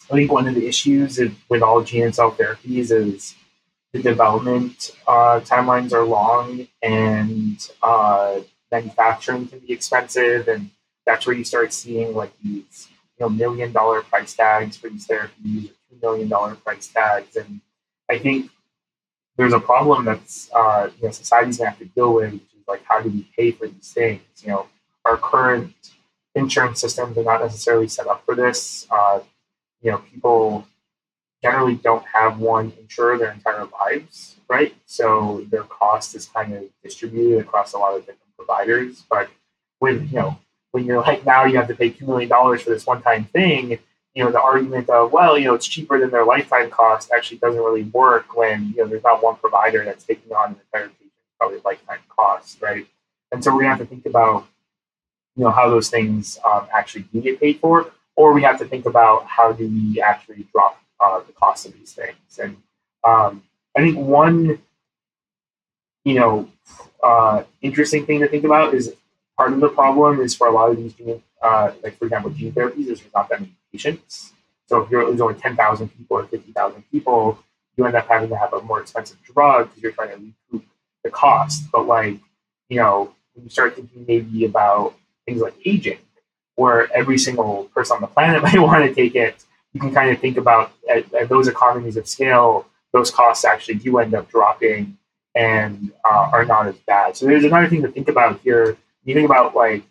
[0.09, 3.35] I think one of the issues with all gene cell therapies is
[3.91, 8.39] the development uh, timelines are long and uh,
[8.71, 10.69] manufacturing can be expensive, and
[11.05, 15.07] that's where you start seeing like these you know million dollar price tags for these
[15.07, 17.61] therapies, or two million dollar price tags, and
[18.09, 18.51] I think
[19.37, 22.67] there's a problem that's uh, you know society's gonna have to deal with, which is
[22.67, 24.21] like how do we pay for these things?
[24.41, 24.67] You know,
[25.05, 25.73] our current
[26.35, 28.87] insurance systems are not necessarily set up for this.
[28.91, 29.21] Uh,
[29.81, 30.67] you know, people
[31.41, 34.75] generally don't have one insurer their entire lives, right?
[34.85, 39.03] So their cost is kind of distributed across a lot of different providers.
[39.09, 39.29] But
[39.79, 40.39] when you know
[40.71, 43.25] when you're like now you have to pay two million dollars for this one time
[43.25, 43.77] thing,
[44.15, 47.37] you know the argument of well you know it's cheaper than their lifetime cost actually
[47.37, 50.89] doesn't really work when you know there's not one provider that's taking on the entire
[50.89, 52.85] patient probably lifetime cost, right?
[53.31, 54.47] And so we're gonna have to think about
[55.35, 58.65] you know how those things um, actually do get paid for, or we have to
[58.65, 62.39] think about how do we actually drop uh, the cost of these things.
[62.41, 62.57] And
[63.03, 63.43] um,
[63.77, 64.59] I think one
[66.03, 66.49] you know
[67.03, 68.93] uh, interesting thing to think about is
[69.37, 72.29] part of the problem is for a lot of these gene, uh, like for example,
[72.31, 74.33] gene therapies, there's not that many patients.
[74.67, 77.39] So if you're, there's only 10,000 people or 50,000 people,
[77.75, 80.67] you end up having to have a more expensive drug because you're trying to recoup
[81.03, 81.71] the cost.
[81.71, 82.19] But like,
[82.67, 85.99] you know, when you start thinking maybe about things like aging,
[86.55, 90.11] where every single person on the planet might want to take it, you can kind
[90.11, 94.29] of think about at, at those economies of scale, those costs actually do end up
[94.29, 94.97] dropping
[95.39, 97.15] and uh, are not as bad.
[97.15, 98.77] So there's another thing to think about here.
[99.05, 99.83] You think about like,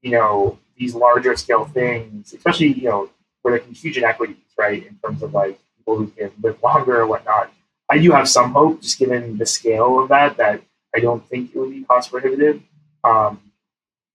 [0.00, 3.10] you know, these larger scale things, especially, you know,
[3.42, 6.62] where there can be huge inequities, right, in terms of like people who can live
[6.62, 7.52] longer or whatnot.
[7.88, 10.62] I do have some hope, just given the scale of that, that
[10.94, 12.62] I don't think it would be cost prohibitive.
[13.02, 13.40] Um,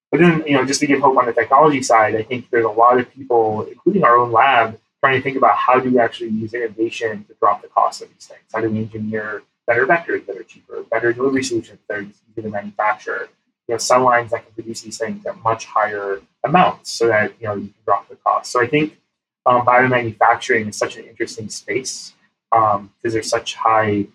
[0.10, 2.66] but then, you know, just to give hope on the technology side, I think there's
[2.66, 6.00] a lot of people, including our own lab, trying to think about how do we
[6.00, 8.42] actually use innovation to drop the cost of these things?
[8.54, 12.42] How do we engineer better vectors that are cheaper, better delivery solutions that are easy
[12.42, 13.30] to manufacture,
[13.68, 17.34] you know, cell lines that can produce these things at much higher amounts so that,
[17.40, 18.52] you know, you can drop the cost.
[18.52, 18.98] So I think
[19.46, 22.14] um, biomanufacturing is such an interesting space
[22.52, 24.08] because um, there's such high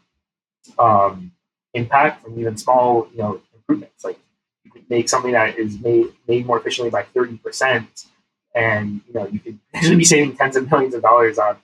[0.78, 1.32] um,
[1.74, 4.04] impact from even small, you know, improvements.
[4.04, 4.18] Like
[4.64, 8.06] you could make something that is made made more efficiently by 30%,
[8.54, 9.58] and you know, you could
[9.98, 11.56] be saving tens of millions of dollars on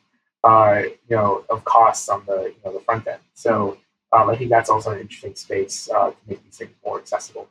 [0.45, 3.21] uh, you know, of costs on the you know the front end.
[3.35, 3.79] So
[4.13, 7.49] um, I think that's also an interesting space uh, to make these things more accessible.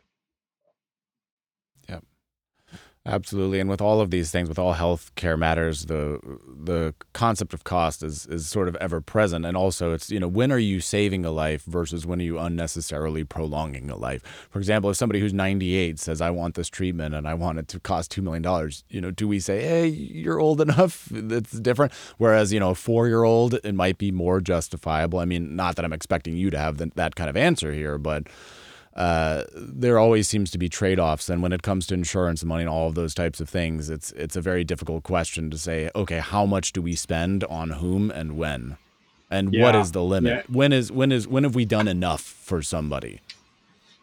[3.04, 6.20] Absolutely, and with all of these things, with all healthcare matters, the
[6.64, 10.28] the concept of cost is is sort of ever present, and also it's you know
[10.28, 14.22] when are you saving a life versus when are you unnecessarily prolonging a life?
[14.52, 17.58] For example, if somebody who's ninety eight says I want this treatment and I want
[17.58, 21.12] it to cost two million dollars, you know, do we say hey you're old enough?
[21.12, 21.94] It's different.
[22.20, 25.18] Whereas you know a four year old it might be more justifiable.
[25.18, 27.98] I mean, not that I'm expecting you to have the, that kind of answer here,
[27.98, 28.28] but
[28.96, 32.64] uh, there always seems to be trade-offs and when it comes to insurance and money
[32.64, 35.90] and all of those types of things it's it's a very difficult question to say
[35.96, 38.78] okay how much do we spend on whom and when
[39.30, 39.64] and yeah.
[39.64, 40.56] what is the limit yeah.
[40.56, 43.22] when is when is when have we done enough for somebody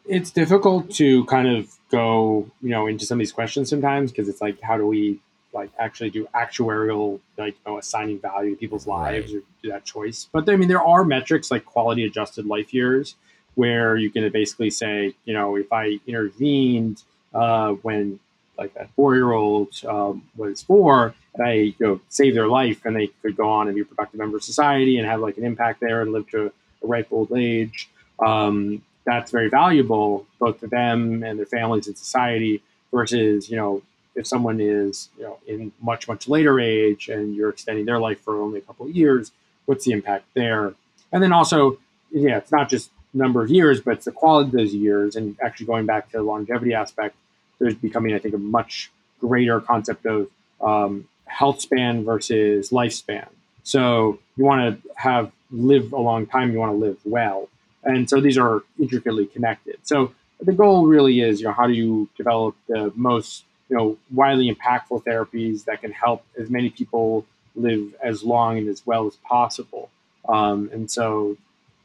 [0.07, 4.29] it's difficult to kind of go you know into some of these questions sometimes because
[4.29, 5.21] it's like how do we
[5.53, 9.43] like actually do actuarial like you know assigning value to people's lives right.
[9.43, 13.17] or do that choice but i mean there are metrics like quality adjusted life years
[13.59, 17.03] where you can basically say, you know, if I intervened
[17.35, 18.21] uh, when
[18.57, 22.85] like that four year old um, was four, and I you know saved their life,
[22.85, 25.39] and they could go on and be a productive member of society and have like
[25.39, 26.53] an impact there and live to
[26.85, 27.89] a ripe old age.
[28.25, 32.63] Um, that's very valuable both to them and their families and society.
[32.93, 33.83] Versus, you know,
[34.15, 38.21] if someone is you know in much much later age and you're extending their life
[38.21, 39.33] for only a couple of years,
[39.67, 40.75] what's the impact there?
[41.11, 41.79] And then also,
[42.13, 45.17] yeah, it's not just number of years, but it's the quality of those years.
[45.17, 47.17] And actually, going back to the longevity aspect,
[47.59, 48.91] there's becoming, I think, a much
[49.21, 50.29] greater concept of
[50.61, 53.29] um, health span versus lifespan.
[53.63, 57.49] So you want to have live a long time, you want to live well,
[57.85, 59.79] and so these are intricately connected.
[59.83, 63.99] So the goal really is, you know, how do you develop the most, you know,
[64.13, 69.07] widely impactful therapies that can help as many people live as long and as well
[69.07, 69.91] as possible.
[70.29, 71.37] Um, and so,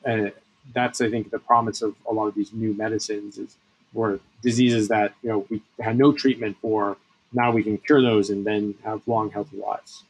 [0.06, 0.30] uh,
[0.74, 3.58] that's I think the promise of a lot of these new medicines is
[3.92, 6.98] where diseases that you know we had no treatment for
[7.34, 10.04] now we can cure those and then have long healthy lives.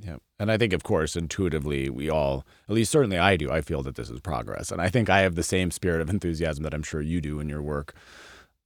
[0.00, 0.16] Yeah.
[0.38, 3.82] And I think, of course, intuitively, we all, at least certainly I do, I feel
[3.82, 4.70] that this is progress.
[4.70, 7.40] And I think I have the same spirit of enthusiasm that I'm sure you do
[7.40, 7.94] in your work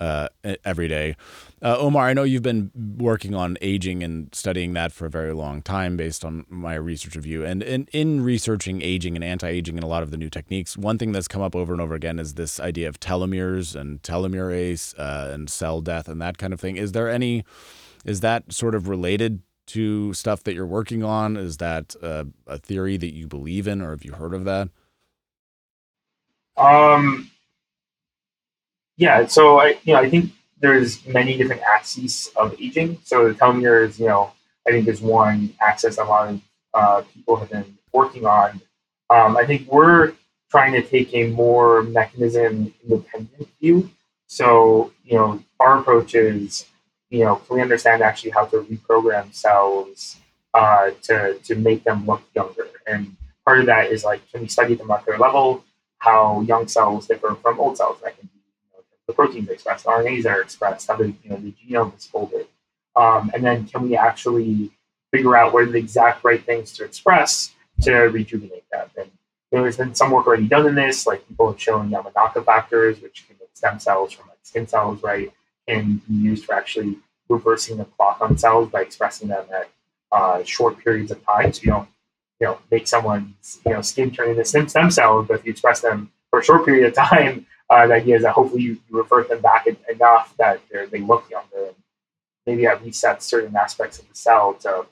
[0.00, 0.28] uh,
[0.64, 1.14] every day.
[1.62, 5.34] Uh, Omar, I know you've been working on aging and studying that for a very
[5.34, 7.44] long time based on my research of you.
[7.44, 10.78] And, and in researching aging and anti aging and a lot of the new techniques,
[10.78, 14.02] one thing that's come up over and over again is this idea of telomeres and
[14.02, 16.76] telomerase uh, and cell death and that kind of thing.
[16.76, 17.44] Is there any,
[18.04, 21.36] is that sort of related to stuff that you're working on?
[21.36, 24.70] Is that uh, a theory that you believe in or have you heard of that?
[26.56, 27.30] Um,
[29.00, 32.98] yeah, so I you know I think there's many different axes of aging.
[33.02, 34.32] So the telomeres, you know,
[34.68, 36.40] I think is one axis a lot of
[36.74, 38.60] uh, people have been working on.
[39.08, 40.12] Um, I think we're
[40.50, 43.90] trying to take a more mechanism independent view.
[44.26, 46.66] So you know, our approach is
[47.08, 50.16] you know, can we understand actually how to reprogram cells
[50.52, 52.68] uh, to to make them look younger?
[52.86, 55.64] And part of that is like, can we study them at the molecular level
[56.00, 57.98] how young cells differ from old cells?
[58.02, 58.28] That can
[59.10, 62.46] the proteins are expressed, RNAs are expressed, how the you know the genome is folded,
[62.96, 64.70] um, and then can we actually
[65.12, 68.88] figure out what are the exact right things to express to rejuvenate them?
[68.96, 69.10] And
[69.50, 73.26] there's been some work already done in this, like people have shown Yamanaka factors, which
[73.26, 75.32] can make stem cells from like skin cells, right,
[75.66, 79.68] and be used for actually reversing the clock on cells by expressing them at
[80.12, 81.52] uh, short periods of time.
[81.52, 81.88] So you don't,
[82.40, 85.80] you know, make someone's you know skin turn into stem cells, but if you express
[85.80, 89.28] them for a short period of time, uh, the idea is that hopefully you, revert
[89.28, 91.76] them back enough that they look younger and
[92.44, 94.84] maybe that resets certain aspects of the cell to,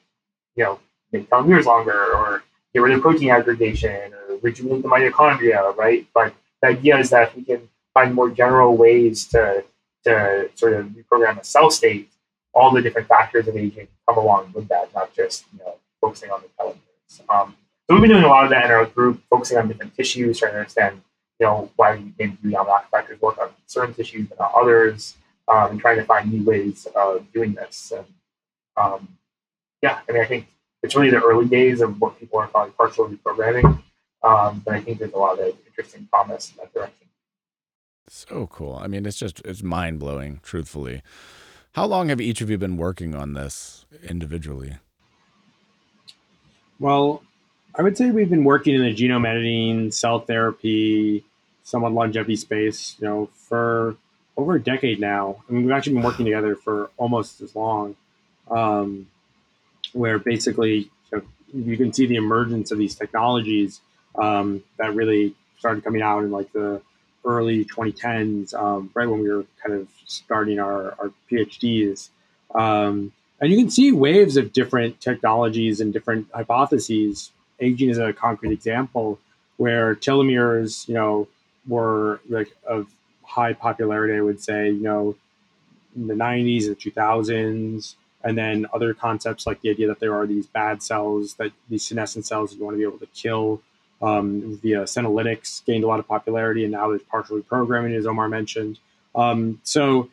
[0.55, 0.79] you know,
[1.12, 6.07] make telomeres longer or get rid of protein aggregation or rejuvenate the mitochondria, right?
[6.14, 9.64] But the idea is that we can find more general ways to,
[10.05, 12.09] to sort of reprogram a cell state,
[12.55, 16.31] all the different factors of aging come along with that, not just, you know, focusing
[16.31, 17.29] on the telomeres.
[17.29, 17.57] Um,
[17.88, 20.38] so we've been doing a lot of that in our group, focusing on different tissues,
[20.38, 21.01] trying to understand
[21.38, 25.96] you know, why Yamanaka factors work on certain tissues but not others, um, and trying
[25.96, 27.92] to find new ways of doing this.
[27.96, 28.07] And
[28.77, 29.09] um,
[29.83, 30.48] yeah, I mean, I think
[30.83, 33.83] it's really the early days of what people are calling partial reprogramming,
[34.22, 36.94] um, but I think there's a lot of interesting promise in that direction.
[38.09, 38.81] So cool.
[38.83, 40.40] I mean, it's just it's mind blowing.
[40.42, 41.03] Truthfully,
[41.72, 44.79] how long have each of you been working on this individually?
[46.81, 47.23] Well,
[47.75, 51.25] I would say we've been working in the genome editing, cell therapy,
[51.69, 53.94] somewhat longevity space, you know, for
[54.38, 55.37] over a decade now.
[55.48, 57.94] I mean, we've actually been working together for almost as long,
[58.50, 59.06] um,
[59.92, 63.83] where basically you, know, you, can see the emergence of these technologies
[64.14, 66.81] um, that really started coming out in like the
[67.23, 72.08] early 2010s, um, right when we were kind of starting our, our PhDs.
[72.54, 73.12] Um,
[73.42, 77.31] and you can see waves of different technologies and different hypotheses.
[77.60, 79.19] Aging is a concrete example
[79.58, 81.29] where telomeres, you know,
[81.69, 82.87] were like of
[83.23, 85.16] high popularity, I would say, you know,
[85.94, 87.94] in the 90s, the 2000s,
[88.25, 91.87] and then other concepts like the idea that there are these bad cells, that these
[91.87, 93.60] senescent cells you want to be able to kill
[94.00, 98.29] um, via senolytics gained a lot of popularity, and now there's partial reprogramming, as Omar
[98.29, 98.79] mentioned.
[99.14, 100.10] Um, so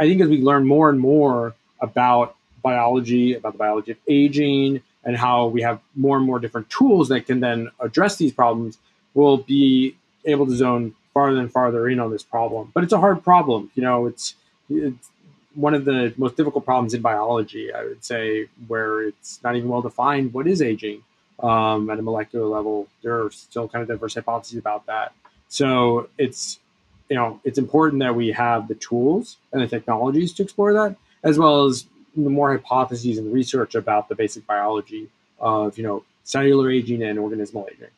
[0.00, 4.82] I think as we learn more and more about biology, about the biology of aging,
[5.04, 8.78] and how we have more and more different tools that can then address these problems,
[9.14, 9.96] we'll be
[10.26, 12.70] able to zone farther and farther in on this problem.
[12.74, 13.70] But it's a hard problem.
[13.74, 14.34] You know, it's,
[14.68, 15.10] it's
[15.54, 19.68] one of the most difficult problems in biology, I would say, where it's not even
[19.68, 21.02] well defined what is aging
[21.40, 22.86] um, at a molecular level.
[23.02, 25.12] There are still kind of diverse hypotheses about that.
[25.48, 26.58] So it's
[27.08, 30.96] you know it's important that we have the tools and the technologies to explore that,
[31.22, 35.08] as well as more hypotheses and research about the basic biology
[35.38, 37.88] of you know cellular aging and organismal aging.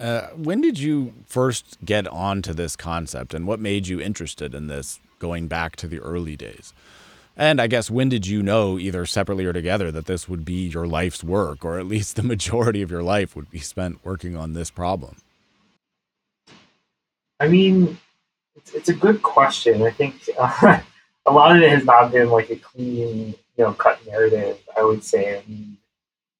[0.00, 4.66] Uh, when did you first get onto this concept, and what made you interested in
[4.66, 6.72] this going back to the early days?
[7.36, 10.68] And I guess when did you know, either separately or together, that this would be
[10.68, 14.36] your life's work, or at least the majority of your life would be spent working
[14.36, 15.16] on this problem?
[17.40, 17.98] I mean,
[18.56, 19.82] it's, it's a good question.
[19.82, 20.80] I think uh,
[21.26, 24.58] a lot of it has not been like a clean, you know, cut narrative.
[24.76, 25.38] I would say.
[25.38, 25.76] I mean,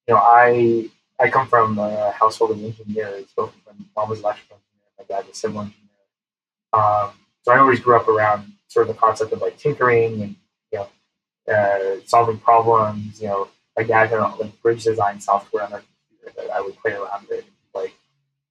[0.07, 0.89] you know, I
[1.19, 3.25] I come from a household of engineers.
[3.35, 5.81] Both my mom was electrical engineer, my dad was civil engineer.
[6.73, 7.11] Um,
[7.43, 10.35] so I always grew up around sort of the concept of like tinkering and
[10.71, 13.21] you know uh, solving problems.
[13.21, 13.47] You know,
[13.77, 17.27] my dad had like bridge design software on our computer that I would play around
[17.29, 17.93] with, like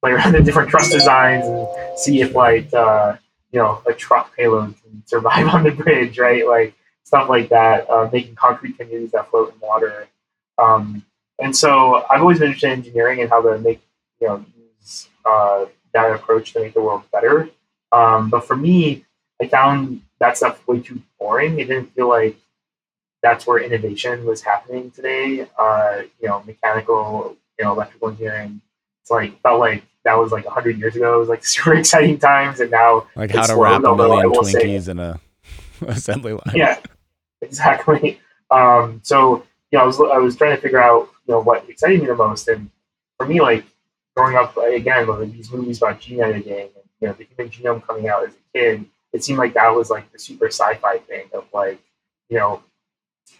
[0.01, 3.15] play around the different truss designs and see if like uh,
[3.51, 6.47] you know a truck payload can survive on the bridge, right?
[6.47, 7.89] Like stuff like that.
[7.89, 10.07] Uh, making concrete canoes that float in water.
[10.57, 11.05] Um,
[11.39, 13.81] and so I've always been interested in engineering and how to make,
[14.21, 14.45] you know,
[14.79, 17.49] use uh, that approach to make the world better.
[17.91, 19.05] Um, but for me,
[19.41, 21.59] I found that stuff way too boring.
[21.59, 22.37] It didn't feel like
[23.21, 25.47] that's where innovation was happening today.
[25.57, 28.61] Uh, you know, mechanical, you know, electrical engineering.
[29.01, 31.15] It's like felt like that was like hundred years ago.
[31.15, 34.83] It was like super exciting times, and now like how to wrap a million Twinkies
[34.83, 35.19] say, in a
[35.87, 36.53] assembly line.
[36.53, 36.79] Yeah,
[37.41, 38.19] exactly.
[38.51, 41.67] Um, so you know, I was I was trying to figure out you know what
[41.69, 42.47] excited me the most.
[42.47, 42.69] And
[43.17, 43.65] for me, like
[44.15, 47.85] growing up again, like these movies about gene editing and you know the human genome
[47.85, 51.27] coming out as a kid, it seemed like that was like the super sci-fi thing
[51.33, 51.79] of like
[52.29, 52.61] you know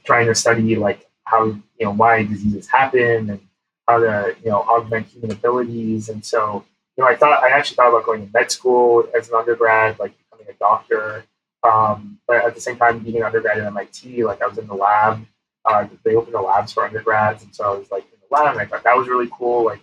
[0.04, 3.40] trying to study like how you know why diseases happen and
[3.88, 6.10] how to you know augment human abilities.
[6.10, 6.66] And so
[6.98, 10.00] you know I thought I actually thought about going to med school as an undergrad,
[10.00, 11.26] like becoming a doctor.
[11.64, 14.68] Um, but at the same time, being an undergrad at MIT, like I was in
[14.68, 15.26] the lab
[15.66, 18.54] uh, they opened the labs for undergrads, and so I was like in the lab,
[18.54, 19.82] and I thought that was really cool, like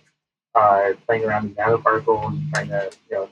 [0.55, 3.29] uh, playing around with nanoparticles, and trying to you know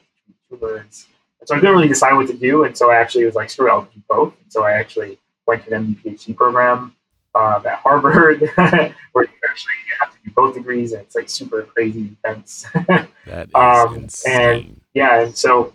[0.50, 1.08] tumors.
[1.40, 3.50] And so I didn't really decide what to do, and so I actually was like,
[3.50, 4.34] screw it, I'll do both.
[4.44, 6.96] And so I actually went to an MD PhD program
[7.36, 11.64] um, at Harvard, where you actually have to do both degrees, and it's like super
[11.64, 12.66] crazy intense.
[13.26, 14.34] that is um, insane.
[14.34, 15.74] And yeah, and so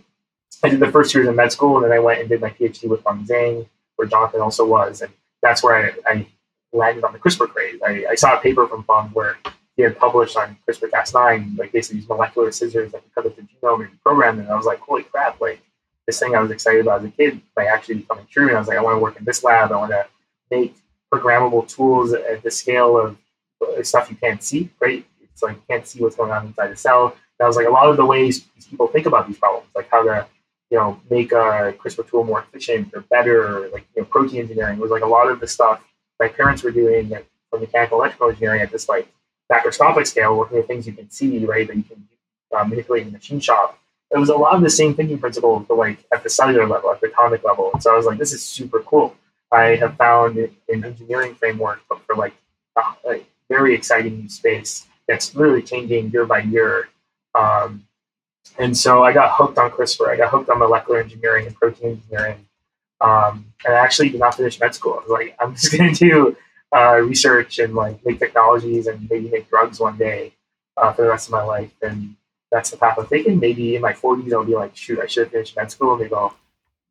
[0.63, 2.49] I did the first years in med school, and then I went and did my
[2.49, 5.11] PhD with Feng Zhang, where Jonathan also was, and
[5.41, 6.27] that's where I, I
[6.77, 7.79] landed on the CRISPR craze.
[7.85, 9.37] I, I saw a paper from Feng where
[9.75, 13.43] he had published on CRISPR-Cas9, like basically these molecular scissors that could cut up the
[13.43, 14.39] genome and program.
[14.39, 15.39] And I was like, holy crap!
[15.39, 15.61] Like
[16.05, 18.47] this thing I was excited about as a kid, like actually becoming true.
[18.47, 19.71] And I was like, I want to work in this lab.
[19.71, 20.05] I want to
[20.49, 20.75] make
[21.13, 23.17] programmable tools at the scale of
[23.61, 24.69] uh, stuff you can't see.
[24.79, 25.05] Right?
[25.41, 27.15] Like you can't see what's going on inside the cell.
[27.39, 30.03] I was like, a lot of the ways people think about these problems, like how
[30.03, 30.27] to
[30.71, 34.41] you know make a CRISPR tool more efficient or better, or like you know protein
[34.41, 35.81] engineering was like a lot of the stuff
[36.19, 37.13] my parents were doing
[37.53, 39.07] mechanical electrical engineering at this like
[39.51, 42.07] macroscopic scale, working with things you can see, right, that you can
[42.55, 43.79] uh, manipulate in the machine shop.
[44.11, 46.91] It was a lot of the same thinking principles, but like at the cellular level,
[46.91, 47.71] at the atomic level.
[47.79, 49.15] So I was like, this is super cool.
[49.51, 52.33] I have found an engineering framework, but for like
[52.77, 56.89] a very exciting new space that's really changing year by year.
[57.33, 57.87] Um,
[58.57, 60.09] and so I got hooked on CRISPR.
[60.09, 62.46] I got hooked on molecular engineering and protein engineering.
[62.99, 64.93] Um, and I actually did not finish med school.
[64.93, 66.37] I was like, I'm just going to do
[66.75, 70.33] uh, research and like make technologies and maybe make drugs one day
[70.75, 71.71] uh, for the rest of my life.
[71.81, 72.15] And
[72.51, 73.39] that's the path I'm taking.
[73.39, 75.97] Maybe in my 40s, I'll be like, shoot, I should have finished med school.
[75.97, 76.35] Maybe I'll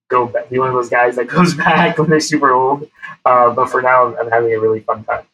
[0.09, 2.88] go back, be one of those guys that goes back when they're super old.
[3.24, 5.24] Uh, but for now, I'm having a really fun time.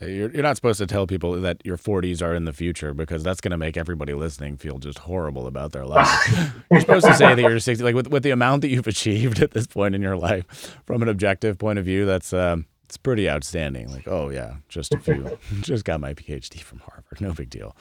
[0.00, 3.22] You're, you're not supposed to tell people that your 40s are in the future because
[3.22, 6.52] that's going to make everybody listening feel just horrible about their life.
[6.70, 7.84] you're supposed to say that you're 60.
[7.84, 11.02] Like with, with the amount that you've achieved at this point in your life, from
[11.02, 13.90] an objective point of view, that's um, it's pretty outstanding.
[13.90, 17.76] Like, oh yeah, just a few, just got my PhD from Harvard, no big deal.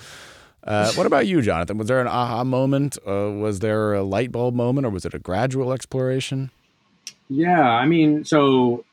[0.64, 1.78] Uh, what about you, Jonathan?
[1.78, 2.98] Was there an aha moment?
[3.06, 6.52] Uh, was there a light bulb moment, or was it a gradual exploration?
[7.28, 8.86] Yeah, I mean, so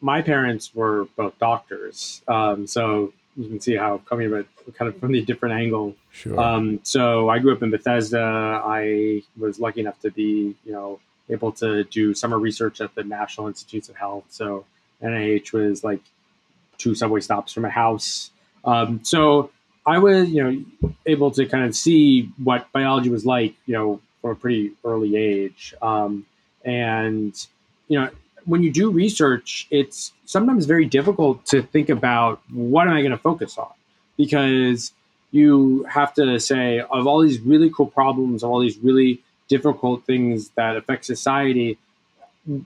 [0.00, 4.88] my parents were both doctors, um, so you can see how I'm coming about kind
[4.88, 5.94] of from the different angle.
[6.10, 6.38] Sure.
[6.38, 8.62] Um, so I grew up in Bethesda.
[8.64, 13.04] I was lucky enough to be, you know, able to do summer research at the
[13.04, 14.24] National Institutes of Health.
[14.28, 14.64] So
[15.02, 16.00] NIH was like
[16.78, 18.30] two subway stops from my house.
[18.64, 19.50] Um, so
[19.86, 24.00] I was, you know, able to kind of see what biology was like, you know,
[24.20, 25.74] from a pretty early age.
[25.80, 26.26] Um,
[26.64, 27.34] and
[27.88, 28.10] you know,
[28.44, 33.12] when you do research, it's sometimes very difficult to think about what am I going
[33.12, 33.72] to focus on
[34.16, 34.92] because
[35.30, 40.04] you have to say of all these really cool problems, of all these really difficult
[40.04, 41.78] things that affect society,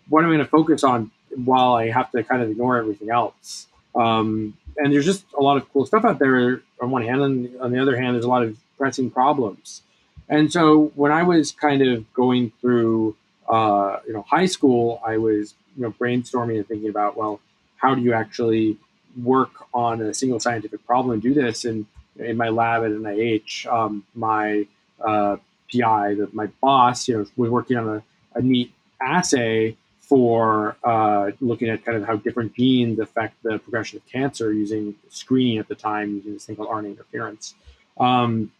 [0.08, 1.10] what am I going to focus on
[1.44, 3.66] while I have to kind of ignore everything else?
[3.94, 7.60] Um, and there's just a lot of cool stuff out there on one hand, and
[7.60, 9.82] on the other hand, there's a lot of pressing problems.
[10.28, 13.16] And so when I was kind of going through,
[13.48, 17.40] uh, you know, high school, I was you know brainstorming and thinking about well
[17.76, 18.78] how do you actually
[19.22, 21.64] work on a single scientific problem and do this?
[21.64, 21.86] And
[22.18, 24.66] in my lab at NIH um, my
[25.00, 25.36] uh,
[25.72, 28.02] PI the, my boss you know was working on a,
[28.34, 33.96] a neat assay for uh, looking at kind of how different genes affect the progression
[33.96, 37.54] of cancer using screening at the time using this thing called RNA interference.
[37.98, 38.52] Um,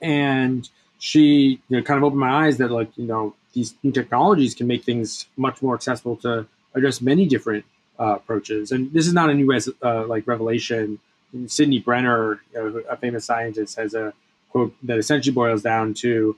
[0.00, 3.92] and she you know, kind of opened my eyes that like you know these new
[3.92, 7.64] technologies can make things much more accessible to address many different
[7.98, 8.72] uh, approaches.
[8.72, 10.98] And this is not a new uh, like revelation.
[11.46, 14.12] Sidney Brenner, you know, a famous scientist, has a
[14.50, 16.36] quote that essentially boils down to,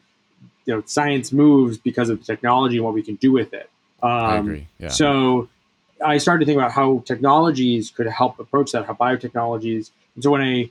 [0.66, 3.70] you know, science moves because of the technology and what we can do with it.
[4.02, 4.68] Um, I agree.
[4.78, 4.88] Yeah.
[4.88, 5.48] So
[6.04, 9.90] I started to think about how technologies could help approach that, how biotechnologies.
[10.14, 10.70] And so when I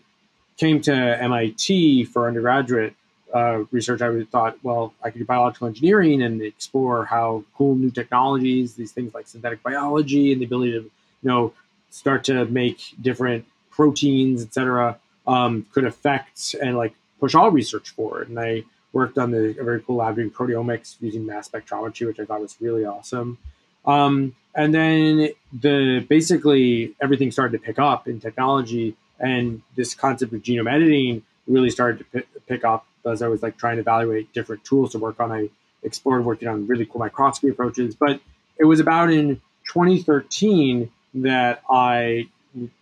[0.58, 2.94] came to MIT for undergraduate,
[3.34, 7.92] uh, research, I thought, well, I could do biological engineering and explore how cool new
[7.92, 10.92] technologies, these things like synthetic biology and the ability to, you
[11.24, 11.54] know,
[11.90, 17.90] start to make different proteins, et cetera, um, could affect and like push all research
[17.92, 18.30] forward.
[18.30, 18.64] And I
[18.94, 22.42] worked on the a very cool lab doing proteomics using mass spectrometry, which I thought
[22.42, 23.38] was really awesome.
[23.86, 30.34] Um, and then the basically everything started to pick up in technology, and this concept
[30.34, 33.82] of genome editing really started to p- pick up as I was like trying to
[33.82, 35.32] evaluate different tools to work on.
[35.32, 35.50] I
[35.84, 38.20] explored working on really cool microscopy approaches, but
[38.58, 42.28] it was about in 2013 that I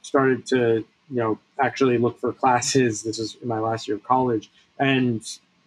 [0.02, 3.04] started to, you know, actually look for classes.
[3.04, 5.22] This is in my last year of college, and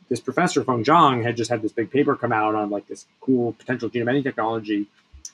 [0.09, 3.07] this professor Feng Zhang had just had this big paper come out on like this
[3.21, 4.87] cool potential genome editing technology,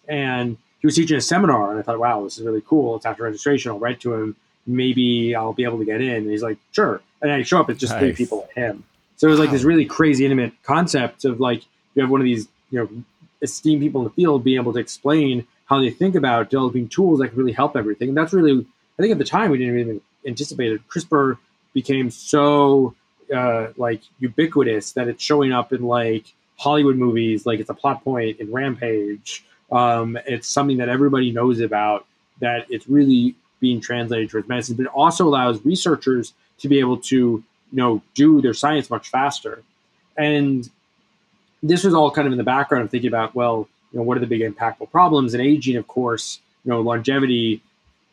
[0.06, 2.96] and he was teaching a seminar, and I thought, wow, this is really cool.
[2.96, 3.72] It's after registration.
[3.72, 4.36] I'll write to him.
[4.66, 6.16] Maybe I'll be able to get in.
[6.16, 7.00] And he's like, sure.
[7.20, 7.70] And I show up.
[7.70, 8.00] It's just nice.
[8.00, 8.84] three people and him.
[9.18, 11.64] So it was like this really crazy intimate concept of like
[11.94, 12.88] you have one of these you know
[13.42, 17.18] esteemed people in the field being able to explain how they think about developing tools
[17.18, 18.08] that can really help everything.
[18.08, 18.64] And that's really
[18.98, 20.88] I think at the time we didn't even anticipate it.
[20.88, 21.36] CRISPR
[21.74, 22.94] became so
[23.34, 28.02] uh, like ubiquitous that it's showing up in like Hollywood movies, like it's a plot
[28.04, 29.44] point in Rampage.
[29.70, 32.06] Um, it's something that everybody knows about.
[32.40, 36.98] That it's really being translated towards medicine, but it also allows researchers to be able
[36.98, 37.42] to
[37.72, 39.62] you know do their science much faster.
[40.16, 40.68] And
[41.62, 44.16] this was all kind of in the background of thinking about well you know what
[44.16, 45.34] are the big impactful problems?
[45.34, 47.62] And aging of course you know longevity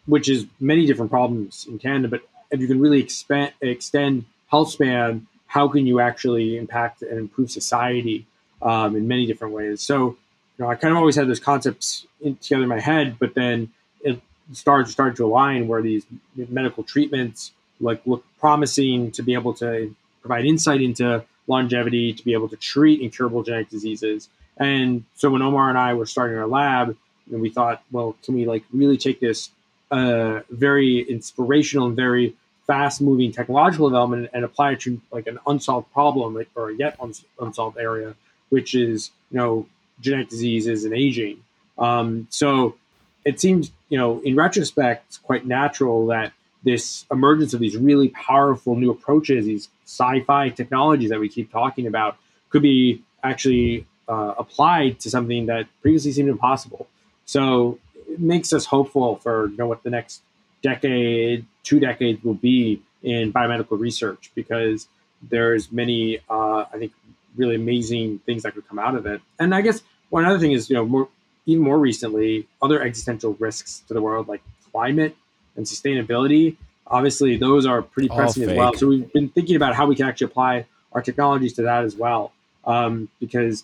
[0.06, 4.70] which is many different problems in tandem but if you can really expand, extend health
[4.70, 8.26] span how can you actually impact and improve society
[8.62, 9.82] um, in many different ways?
[9.82, 10.18] So
[10.58, 13.34] you know i kind of always had those concepts in, together in my head but
[13.36, 14.22] then it
[14.54, 19.96] started started to align where these medical treatments like look promising to be able to
[20.22, 24.30] provide insight into longevity, to be able to treat incurable genetic diseases.
[24.58, 26.96] And so when Omar and I were starting our lab,
[27.32, 29.50] and we thought, well, can we like really take this
[29.92, 32.36] uh, very inspirational and very
[32.68, 37.00] fast moving technological development and apply it to like an unsolved problem or a yet
[37.40, 38.16] unsolved area,
[38.50, 39.68] which is you know
[40.02, 41.44] genetic diseases and aging.
[41.78, 42.76] Um, so
[43.24, 46.32] it seems you know in retrospect it's quite natural that
[46.66, 51.88] this emergence of these really powerful new approaches, these sci-fi technologies that we keep talking
[51.88, 52.18] about,
[52.50, 56.88] could be actually uh, applied to something that previously seemed impossible.
[57.26, 60.22] So it makes us hopeful for you know what the next
[60.62, 64.88] decade, two decades will be in biomedical research because
[65.22, 66.92] there's many, uh, I think,
[67.38, 69.22] really amazing things that could come out of it.
[69.40, 71.08] And I guess one other thing is, you know, more
[71.46, 74.42] even more recently, other existential risks to the world like
[74.72, 75.16] climate
[75.56, 76.58] and sustainability.
[76.88, 78.74] Obviously, those are pretty pressing as well.
[78.74, 81.96] So we've been thinking about how we can actually apply our technologies to that as
[81.96, 82.32] well,
[82.66, 83.64] um, because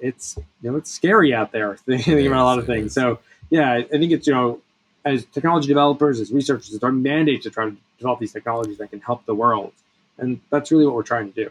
[0.00, 2.92] it's you know it's scary out there thinking about a lot of things.
[2.92, 3.18] So
[3.50, 4.60] yeah, I think it's you know
[5.04, 8.90] as technology developers, as researchers, it's our mandate to try to develop these technologies that
[8.90, 9.72] can help the world,
[10.18, 11.50] and that's really what we're trying to do.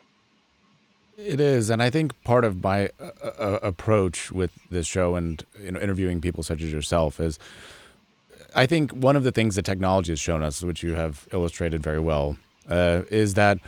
[1.17, 5.43] It is, and I think part of my uh, uh, approach with this show and
[5.61, 7.37] you know interviewing people such as yourself is,
[8.55, 11.81] I think one of the things that technology has shown us, which you have illustrated
[11.81, 12.37] very well,
[12.69, 13.59] uh, is that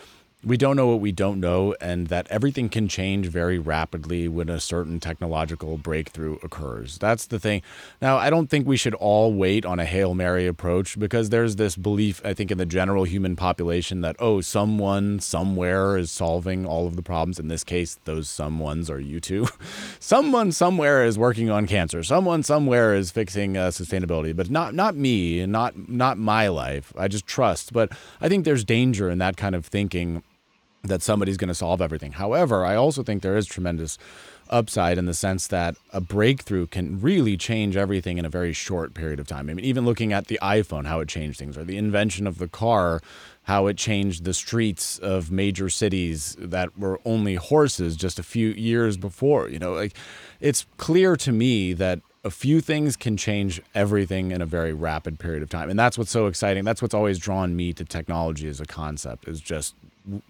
[0.46, 4.50] we don't know what we don't know, and that everything can change very rapidly when
[4.50, 6.98] a certain technological breakthrough occurs.
[6.98, 7.62] That's the thing.
[8.02, 11.56] Now, I don't think we should all wait on a Hail Mary approach because there's
[11.56, 16.66] this belief, I think, in the general human population that, oh, someone somewhere is solving
[16.66, 17.40] all of the problems.
[17.40, 19.48] In this case, those someones are you two.
[20.00, 22.04] someone somewhere is working on cancer.
[22.04, 26.92] Someone somewhere is fixing uh, sustainability, but not not me, not not my life.
[26.98, 27.72] I just trust.
[27.72, 30.22] But I think there's danger in that kind of thinking
[30.84, 32.12] that somebody's going to solve everything.
[32.12, 33.98] However, I also think there is tremendous
[34.50, 38.94] upside in the sense that a breakthrough can really change everything in a very short
[38.94, 39.50] period of time.
[39.50, 42.38] I mean, even looking at the iPhone, how it changed things, or the invention of
[42.38, 43.02] the car,
[43.44, 48.50] how it changed the streets of major cities that were only horses just a few
[48.50, 49.48] years before.
[49.48, 49.94] You know, like
[50.42, 55.18] it's clear to me that a few things can change everything in a very rapid
[55.18, 55.70] period of time.
[55.70, 56.64] And that's what's so exciting.
[56.66, 59.76] That's what's always drawn me to technology as a concept is just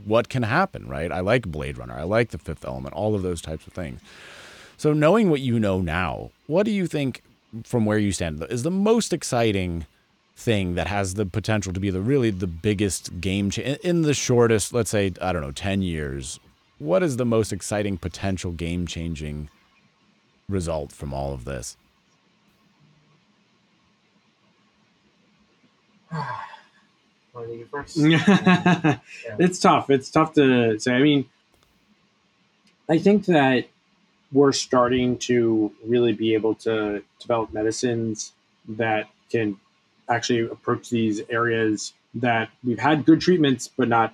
[0.06, 1.12] what can happen, right?
[1.12, 1.94] I like Blade Runner.
[1.94, 4.02] I like The Fifth Element, all of those types of things.
[4.78, 7.22] So, knowing what you know now, what do you think,
[7.64, 9.86] from where you stand, is the most exciting
[10.36, 14.14] thing that has the potential to be the really the biggest game change in the
[14.14, 16.40] shortest, let's say, I don't know, 10 years?
[16.80, 19.50] What is the most exciting potential game changing
[20.50, 21.78] result from all of this?
[27.34, 27.98] Want to first?
[27.98, 29.00] yeah.
[29.40, 29.90] It's tough.
[29.90, 30.94] It's tough to say.
[30.94, 31.26] I mean,
[32.88, 33.68] I think that
[34.32, 38.34] we're starting to really be able to develop medicines
[38.68, 39.58] that can
[40.10, 44.14] actually approach these areas that we've had good treatments, but not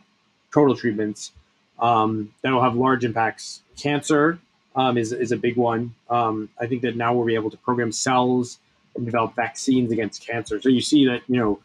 [0.54, 1.32] total treatments
[1.80, 3.62] um, that will have large impacts.
[3.78, 4.40] Cancer
[4.76, 5.94] um, is, is a big one.
[6.10, 8.60] Um, I think that now we'll be able to program cells
[8.96, 10.62] and develop vaccines against cancer.
[10.62, 11.60] So you see that, you know,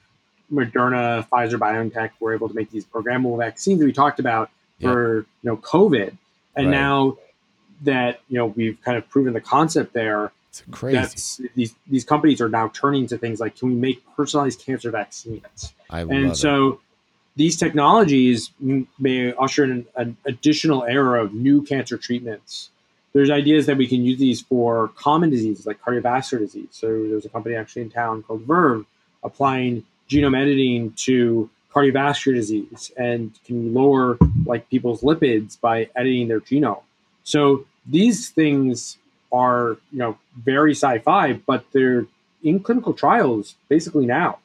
[0.54, 4.92] Moderna, Pfizer, BioNTech were able to make these programmable vaccines that we talked about yeah.
[4.92, 6.16] for you know COVID,
[6.56, 6.70] and right.
[6.70, 7.16] now
[7.82, 10.32] that you know we've kind of proven the concept there.
[10.50, 11.48] It's crazy.
[11.54, 15.74] these these companies are now turning to things like, can we make personalized cancer vaccines?
[15.90, 16.78] I and so it.
[17.36, 18.52] these technologies
[18.98, 22.70] may usher in an additional era of new cancer treatments.
[23.12, 26.68] There's ideas that we can use these for common diseases like cardiovascular disease.
[26.72, 28.86] So there's a company actually in town called Verve
[29.24, 36.40] applying genome editing to cardiovascular disease and can lower like people's lipids by editing their
[36.40, 36.82] genome.
[37.24, 38.98] So these things
[39.32, 42.06] are you know very sci-fi, but they're
[42.42, 44.38] in clinical trials basically now.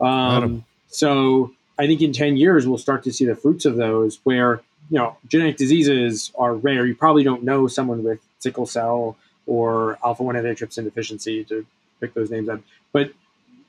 [0.00, 4.20] Um, so I think in ten years we'll start to see the fruits of those.
[4.24, 4.60] Where
[4.90, 6.84] you know genetic diseases are rare.
[6.84, 11.66] You probably don't know someone with sickle cell or alpha one antitrypsin deficiency to
[12.00, 12.60] pick those names up,
[12.92, 13.12] but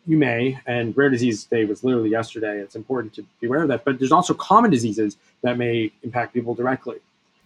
[0.07, 2.59] you may, and Rare Disease Day was literally yesterday.
[2.59, 3.83] It's important to be aware of that.
[3.85, 6.97] But there's also common diseases that may impact people directly.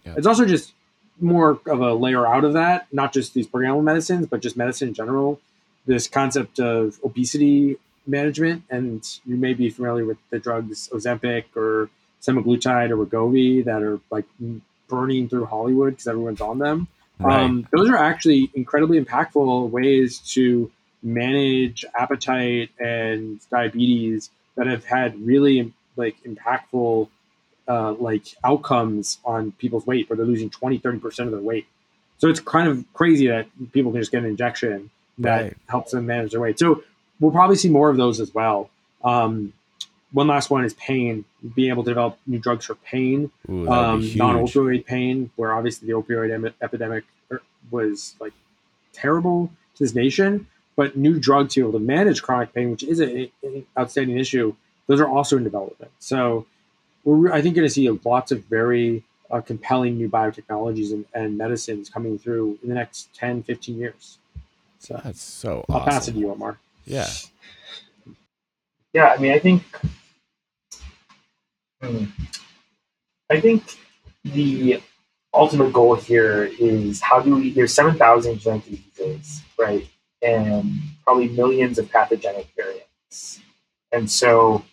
[0.04, 0.14] Yeah.
[0.16, 0.72] It's also just
[1.20, 4.88] more of a layer out of that, not just these programmable medicines, but just medicine
[4.88, 5.40] in general.
[5.86, 11.90] This concept of obesity management, and you may be familiar with the drugs Ozempic or
[12.22, 14.26] semaglutide or Wegovy that are like
[14.88, 16.88] burning through Hollywood because everyone's on them.
[17.18, 17.42] Right.
[17.42, 20.70] Um, those are actually incredibly impactful ways to
[21.02, 27.08] manage appetite and diabetes that have had really like impactful
[27.68, 31.66] uh, like outcomes on people's weight where they're losing 20 30% of their weight.
[32.18, 35.56] So it's kind of crazy that people can just get an injection that right.
[35.68, 36.58] helps them manage their weight.
[36.58, 36.82] So
[37.18, 38.70] we'll probably see more of those as well.
[39.02, 39.52] Um,
[40.12, 41.24] one last one is pain
[41.54, 45.94] being able to develop new drugs for pain Ooh, um, non-opioid pain where obviously the
[45.94, 47.40] opioid em- epidemic er,
[47.70, 48.32] was like
[48.92, 50.46] terrible to this nation
[50.76, 53.30] but new drugs to be able to manage chronic pain, which is an
[53.78, 54.54] outstanding issue,
[54.86, 55.92] those are also in development.
[55.98, 56.46] So
[57.04, 61.38] we're, I think, going to see lots of very uh, compelling new biotechnologies and, and,
[61.38, 64.18] medicines coming through in the next 10, 15 years.
[64.80, 65.90] So that's so I'll awesome.
[65.90, 66.58] pass it to you, Omar.
[66.84, 67.08] Yeah.
[68.92, 69.62] Yeah, I mean, I think,
[71.80, 72.06] hmm,
[73.30, 73.78] I think
[74.24, 74.82] the
[75.32, 77.50] ultimate goal here is how do we?
[77.50, 79.86] There's seven thousand genetic diseases, right,
[80.22, 80.72] and
[81.04, 83.40] probably millions of pathogenic variants,
[83.92, 84.64] and so,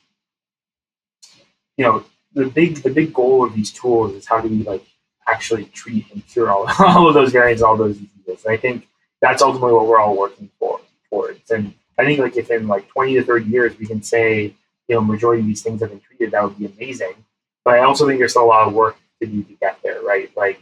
[1.77, 4.83] you know, the big the big goal of these tools is how do we like
[5.27, 8.45] actually treat and cure all, all of those variants, all those diseases.
[8.45, 8.87] And I think
[9.21, 10.79] that's ultimately what we're all working for
[11.09, 11.51] towards.
[11.51, 14.53] And I think like if in like 20 to 30 years we can say,
[14.87, 17.13] you know, majority of these things have been treated, that would be amazing.
[17.65, 20.01] But I also think there's still a lot of work to do to get there,
[20.01, 20.31] right?
[20.37, 20.61] Like,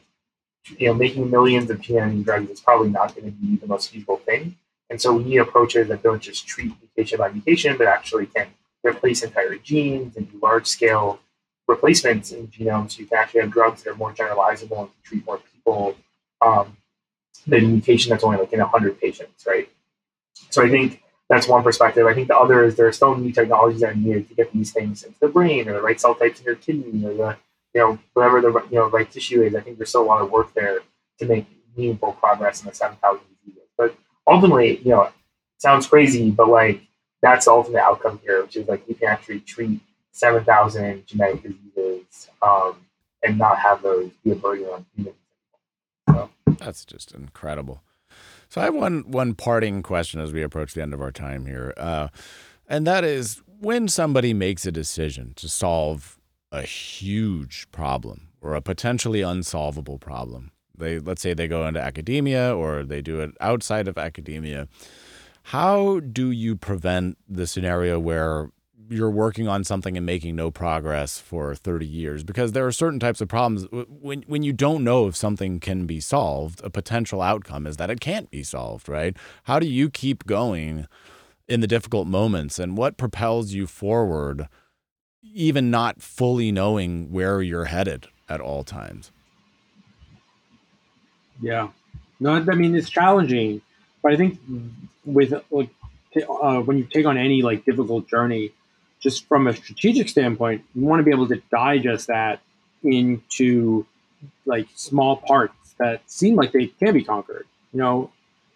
[0.78, 3.92] you know, making millions of editing drugs is probably not going to be the most
[3.92, 4.56] feasible thing.
[4.90, 8.48] And so we need approaches that don't just treat mutation by mutation, but actually can
[8.84, 11.20] replace entire genes and do large scale
[11.68, 12.92] replacements in genomes.
[12.92, 15.96] So you can actually have drugs that are more generalizable and treat more people
[16.42, 16.78] um,
[17.48, 19.70] than mutation that's only like in 100 patients, right?
[20.50, 22.06] So I think that's one perspective.
[22.06, 24.52] I think the other is there are still new technologies that are needed to get
[24.54, 27.38] these things into the brain or the right cell types in your kidney or the
[27.74, 29.56] you know whatever the you know right tissue is.
[29.56, 30.80] I think there's still a lot of work there
[31.20, 33.35] to make meaningful progress in the 7,000 diseases.
[33.35, 33.35] But
[34.28, 35.10] ultimately, you know,
[35.58, 36.82] sounds crazy, but like
[37.22, 39.80] that's the ultimate outcome here, which is like you can actually treat
[40.12, 42.78] 7,000 genetic diseases um,
[43.24, 45.16] and not have those be a burden on humans.
[46.10, 46.30] So.
[46.58, 47.82] That's just incredible.
[48.48, 51.46] So I have one one parting question as we approach the end of our time
[51.46, 52.10] here, uh,
[52.70, 56.20] and that is when somebody makes a decision to solve
[56.52, 60.52] a huge problem or a potentially unsolvable problem.
[60.78, 64.68] They let's say they go into academia or they do it outside of academia.
[65.50, 68.50] How do you prevent the scenario where
[68.90, 73.00] you're working on something and making no progress for 30 years because there are certain
[73.00, 77.22] types of problems when when you don't know if something can be solved a potential
[77.22, 80.88] outcome is that it can't be solved right how do you keep going
[81.48, 84.48] in the difficult moments and what propels you forward
[85.24, 89.12] even not fully knowing where you're headed at all times
[91.42, 91.68] yeah
[92.20, 93.62] no i mean it's challenging
[94.02, 94.40] but i think
[95.06, 95.70] with like
[96.30, 98.52] uh, when you take on any like difficult journey
[99.06, 102.40] just from a strategic standpoint, you want to be able to digest that
[102.84, 103.86] into
[104.48, 107.46] like small parts that seem like they can be conquered.
[107.72, 108.12] You know,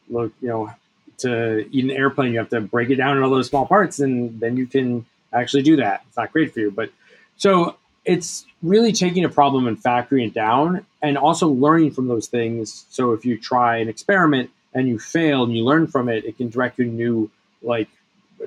[0.09, 0.71] look, you know,
[1.19, 3.99] to eat an airplane, you have to break it down into all those small parts,
[3.99, 6.01] and then you can actually do that.
[6.07, 6.89] It's not great for you, but
[7.37, 12.27] so it's really taking a problem and factoring it down, and also learning from those
[12.27, 12.85] things.
[12.89, 16.37] So if you try an experiment and you fail and you learn from it, it
[16.37, 17.31] can direct you new
[17.61, 17.89] like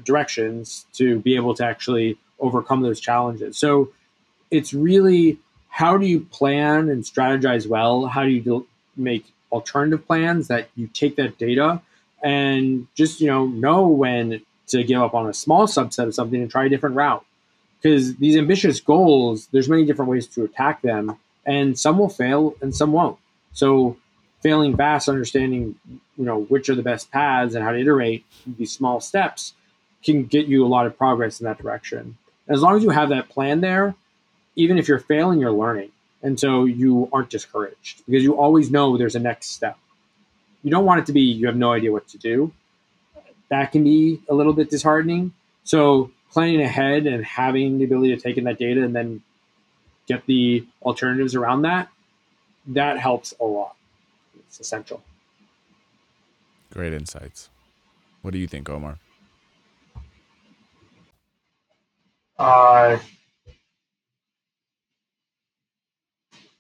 [0.05, 3.59] directions to be able to actually overcome those challenges.
[3.59, 3.91] So
[4.51, 5.39] it's really
[5.69, 8.07] how do you plan and strategize well?
[8.07, 11.81] How do you make alternative plans that you take that data
[12.23, 16.41] and just you know know when to give up on a small subset of something
[16.41, 17.25] and try a different route
[17.81, 22.55] because these ambitious goals there's many different ways to attack them and some will fail
[22.61, 23.19] and some won't
[23.53, 23.97] so
[24.43, 28.73] failing fast understanding you know which are the best paths and how to iterate these
[28.73, 29.55] small steps
[30.03, 32.17] can get you a lot of progress in that direction.
[32.49, 33.95] As long as you have that plan there,
[34.57, 35.91] even if you're failing, you're learning.
[36.23, 39.77] And so you aren't discouraged because you always know there's a next step.
[40.63, 42.53] You don't want it to be you have no idea what to do.
[43.49, 45.33] That can be a little bit disheartening.
[45.65, 49.23] So planning ahead and having the ability to take in that data and then
[50.07, 51.89] get the alternatives around that,
[52.69, 53.77] that helps a lot.
[54.47, 55.03] It's essential.
[56.73, 57.51] Great insights.
[58.23, 58.99] What do you think, Omar?
[62.39, 62.99] Uh,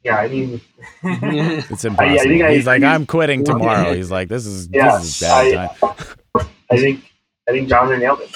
[0.05, 0.61] yeah, I mean,
[1.03, 2.11] it's impossible.
[2.11, 3.95] I, I think He's I, like, I'm quitting tomorrow.
[3.95, 5.95] He's like, this is yeah, this is bad I,
[6.70, 7.05] I think
[7.49, 8.34] I think Jonathan nailed it.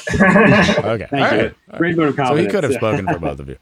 [0.84, 1.42] okay, thank All you.
[1.44, 1.78] Right.
[1.78, 2.28] Great vote of confidence.
[2.28, 3.56] So he could have spoken for both of you.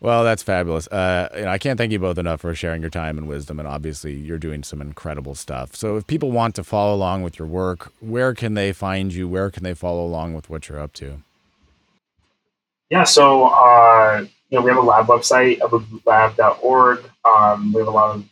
[0.00, 0.86] Well, that's fabulous.
[0.88, 3.58] Uh, you know, I can't thank you both enough for sharing your time and wisdom,
[3.58, 5.76] and obviously, you're doing some incredible stuff.
[5.76, 9.28] So, if people want to follow along with your work, where can they find you?
[9.28, 11.20] Where can they follow along with what you're up to?
[12.88, 17.04] Yeah, so uh, you know we have a lab website, abugootlab.org.
[17.26, 18.28] Um, we have a lot of you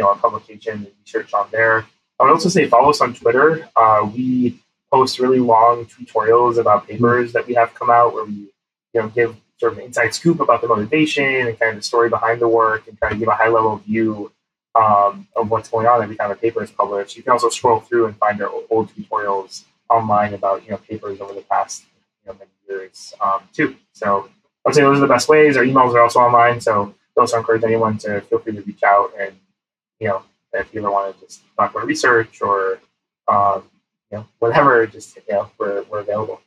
[0.00, 1.86] know our publication and research on there.
[2.18, 3.68] I would also say follow us on Twitter.
[3.76, 4.58] Uh, we
[4.92, 8.50] post really long tutorials about papers that we have come out where we
[8.92, 12.08] you know give sort of inside scoop about the motivation and kind of the story
[12.08, 14.32] behind the work and try to give a high level view
[14.74, 17.16] um, of what's going on every time a paper is published.
[17.16, 21.20] You can also scroll through and find our old tutorials online about you know papers
[21.20, 21.84] over the past
[22.24, 23.76] you know, many years um, too.
[23.92, 24.28] So
[24.66, 25.56] I'd say those are the best ways.
[25.56, 29.12] Our emails are also online, so also encourage anyone to feel free to reach out
[29.20, 29.36] and
[30.00, 30.22] you know
[30.54, 32.80] if you ever want to just talk about research or
[33.28, 33.62] um,
[34.10, 36.40] you know whatever, just you know we're we're available.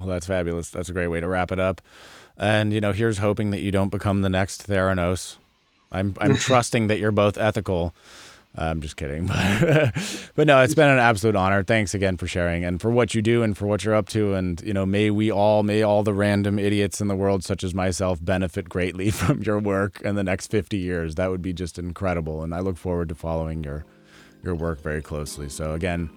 [0.00, 0.70] Well, that's fabulous.
[0.70, 1.80] That's a great way to wrap it up.
[2.36, 5.36] And you know, here's hoping that you don't become the next Theranos.
[5.92, 7.94] I'm I'm trusting that you're both ethical.
[8.56, 9.92] I'm just kidding, but
[10.34, 11.62] but no, it's been an absolute honor.
[11.62, 14.34] Thanks again for sharing and for what you do and for what you're up to.
[14.34, 17.62] And you know, may we all, may all the random idiots in the world, such
[17.62, 21.14] as myself, benefit greatly from your work in the next 50 years.
[21.14, 22.42] That would be just incredible.
[22.42, 23.84] And I look forward to following your
[24.42, 25.48] your work very closely.
[25.48, 26.10] So again,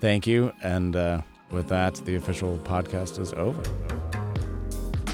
[0.00, 0.52] thank you.
[0.62, 3.62] And uh, with that, the official podcast is over.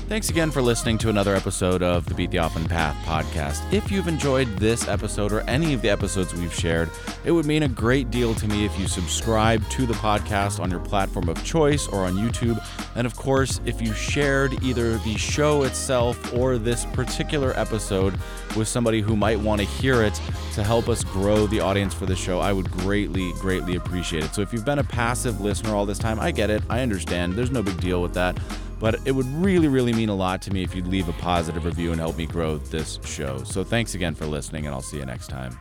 [0.07, 3.72] Thanks again for listening to another episode of the Beat the Often Path podcast.
[3.72, 6.90] If you've enjoyed this episode or any of the episodes we've shared,
[7.24, 10.70] it would mean a great deal to me if you subscribe to the podcast on
[10.70, 12.62] your platform of choice or on YouTube.
[12.94, 18.20] And of course, if you shared either the show itself or this particular episode
[18.59, 20.20] with somebody who might want to hear it
[20.52, 24.34] to help us grow the audience for the show, I would greatly, greatly appreciate it.
[24.34, 26.62] So if you've been a passive listener all this time, I get it.
[26.68, 27.32] I understand.
[27.32, 28.38] There's no big deal with that.
[28.81, 31.64] But it would really, really mean a lot to me if you'd leave a positive
[31.64, 33.43] review and help me grow this show.
[33.45, 35.59] So thanks again for listening, and I'll see you next time.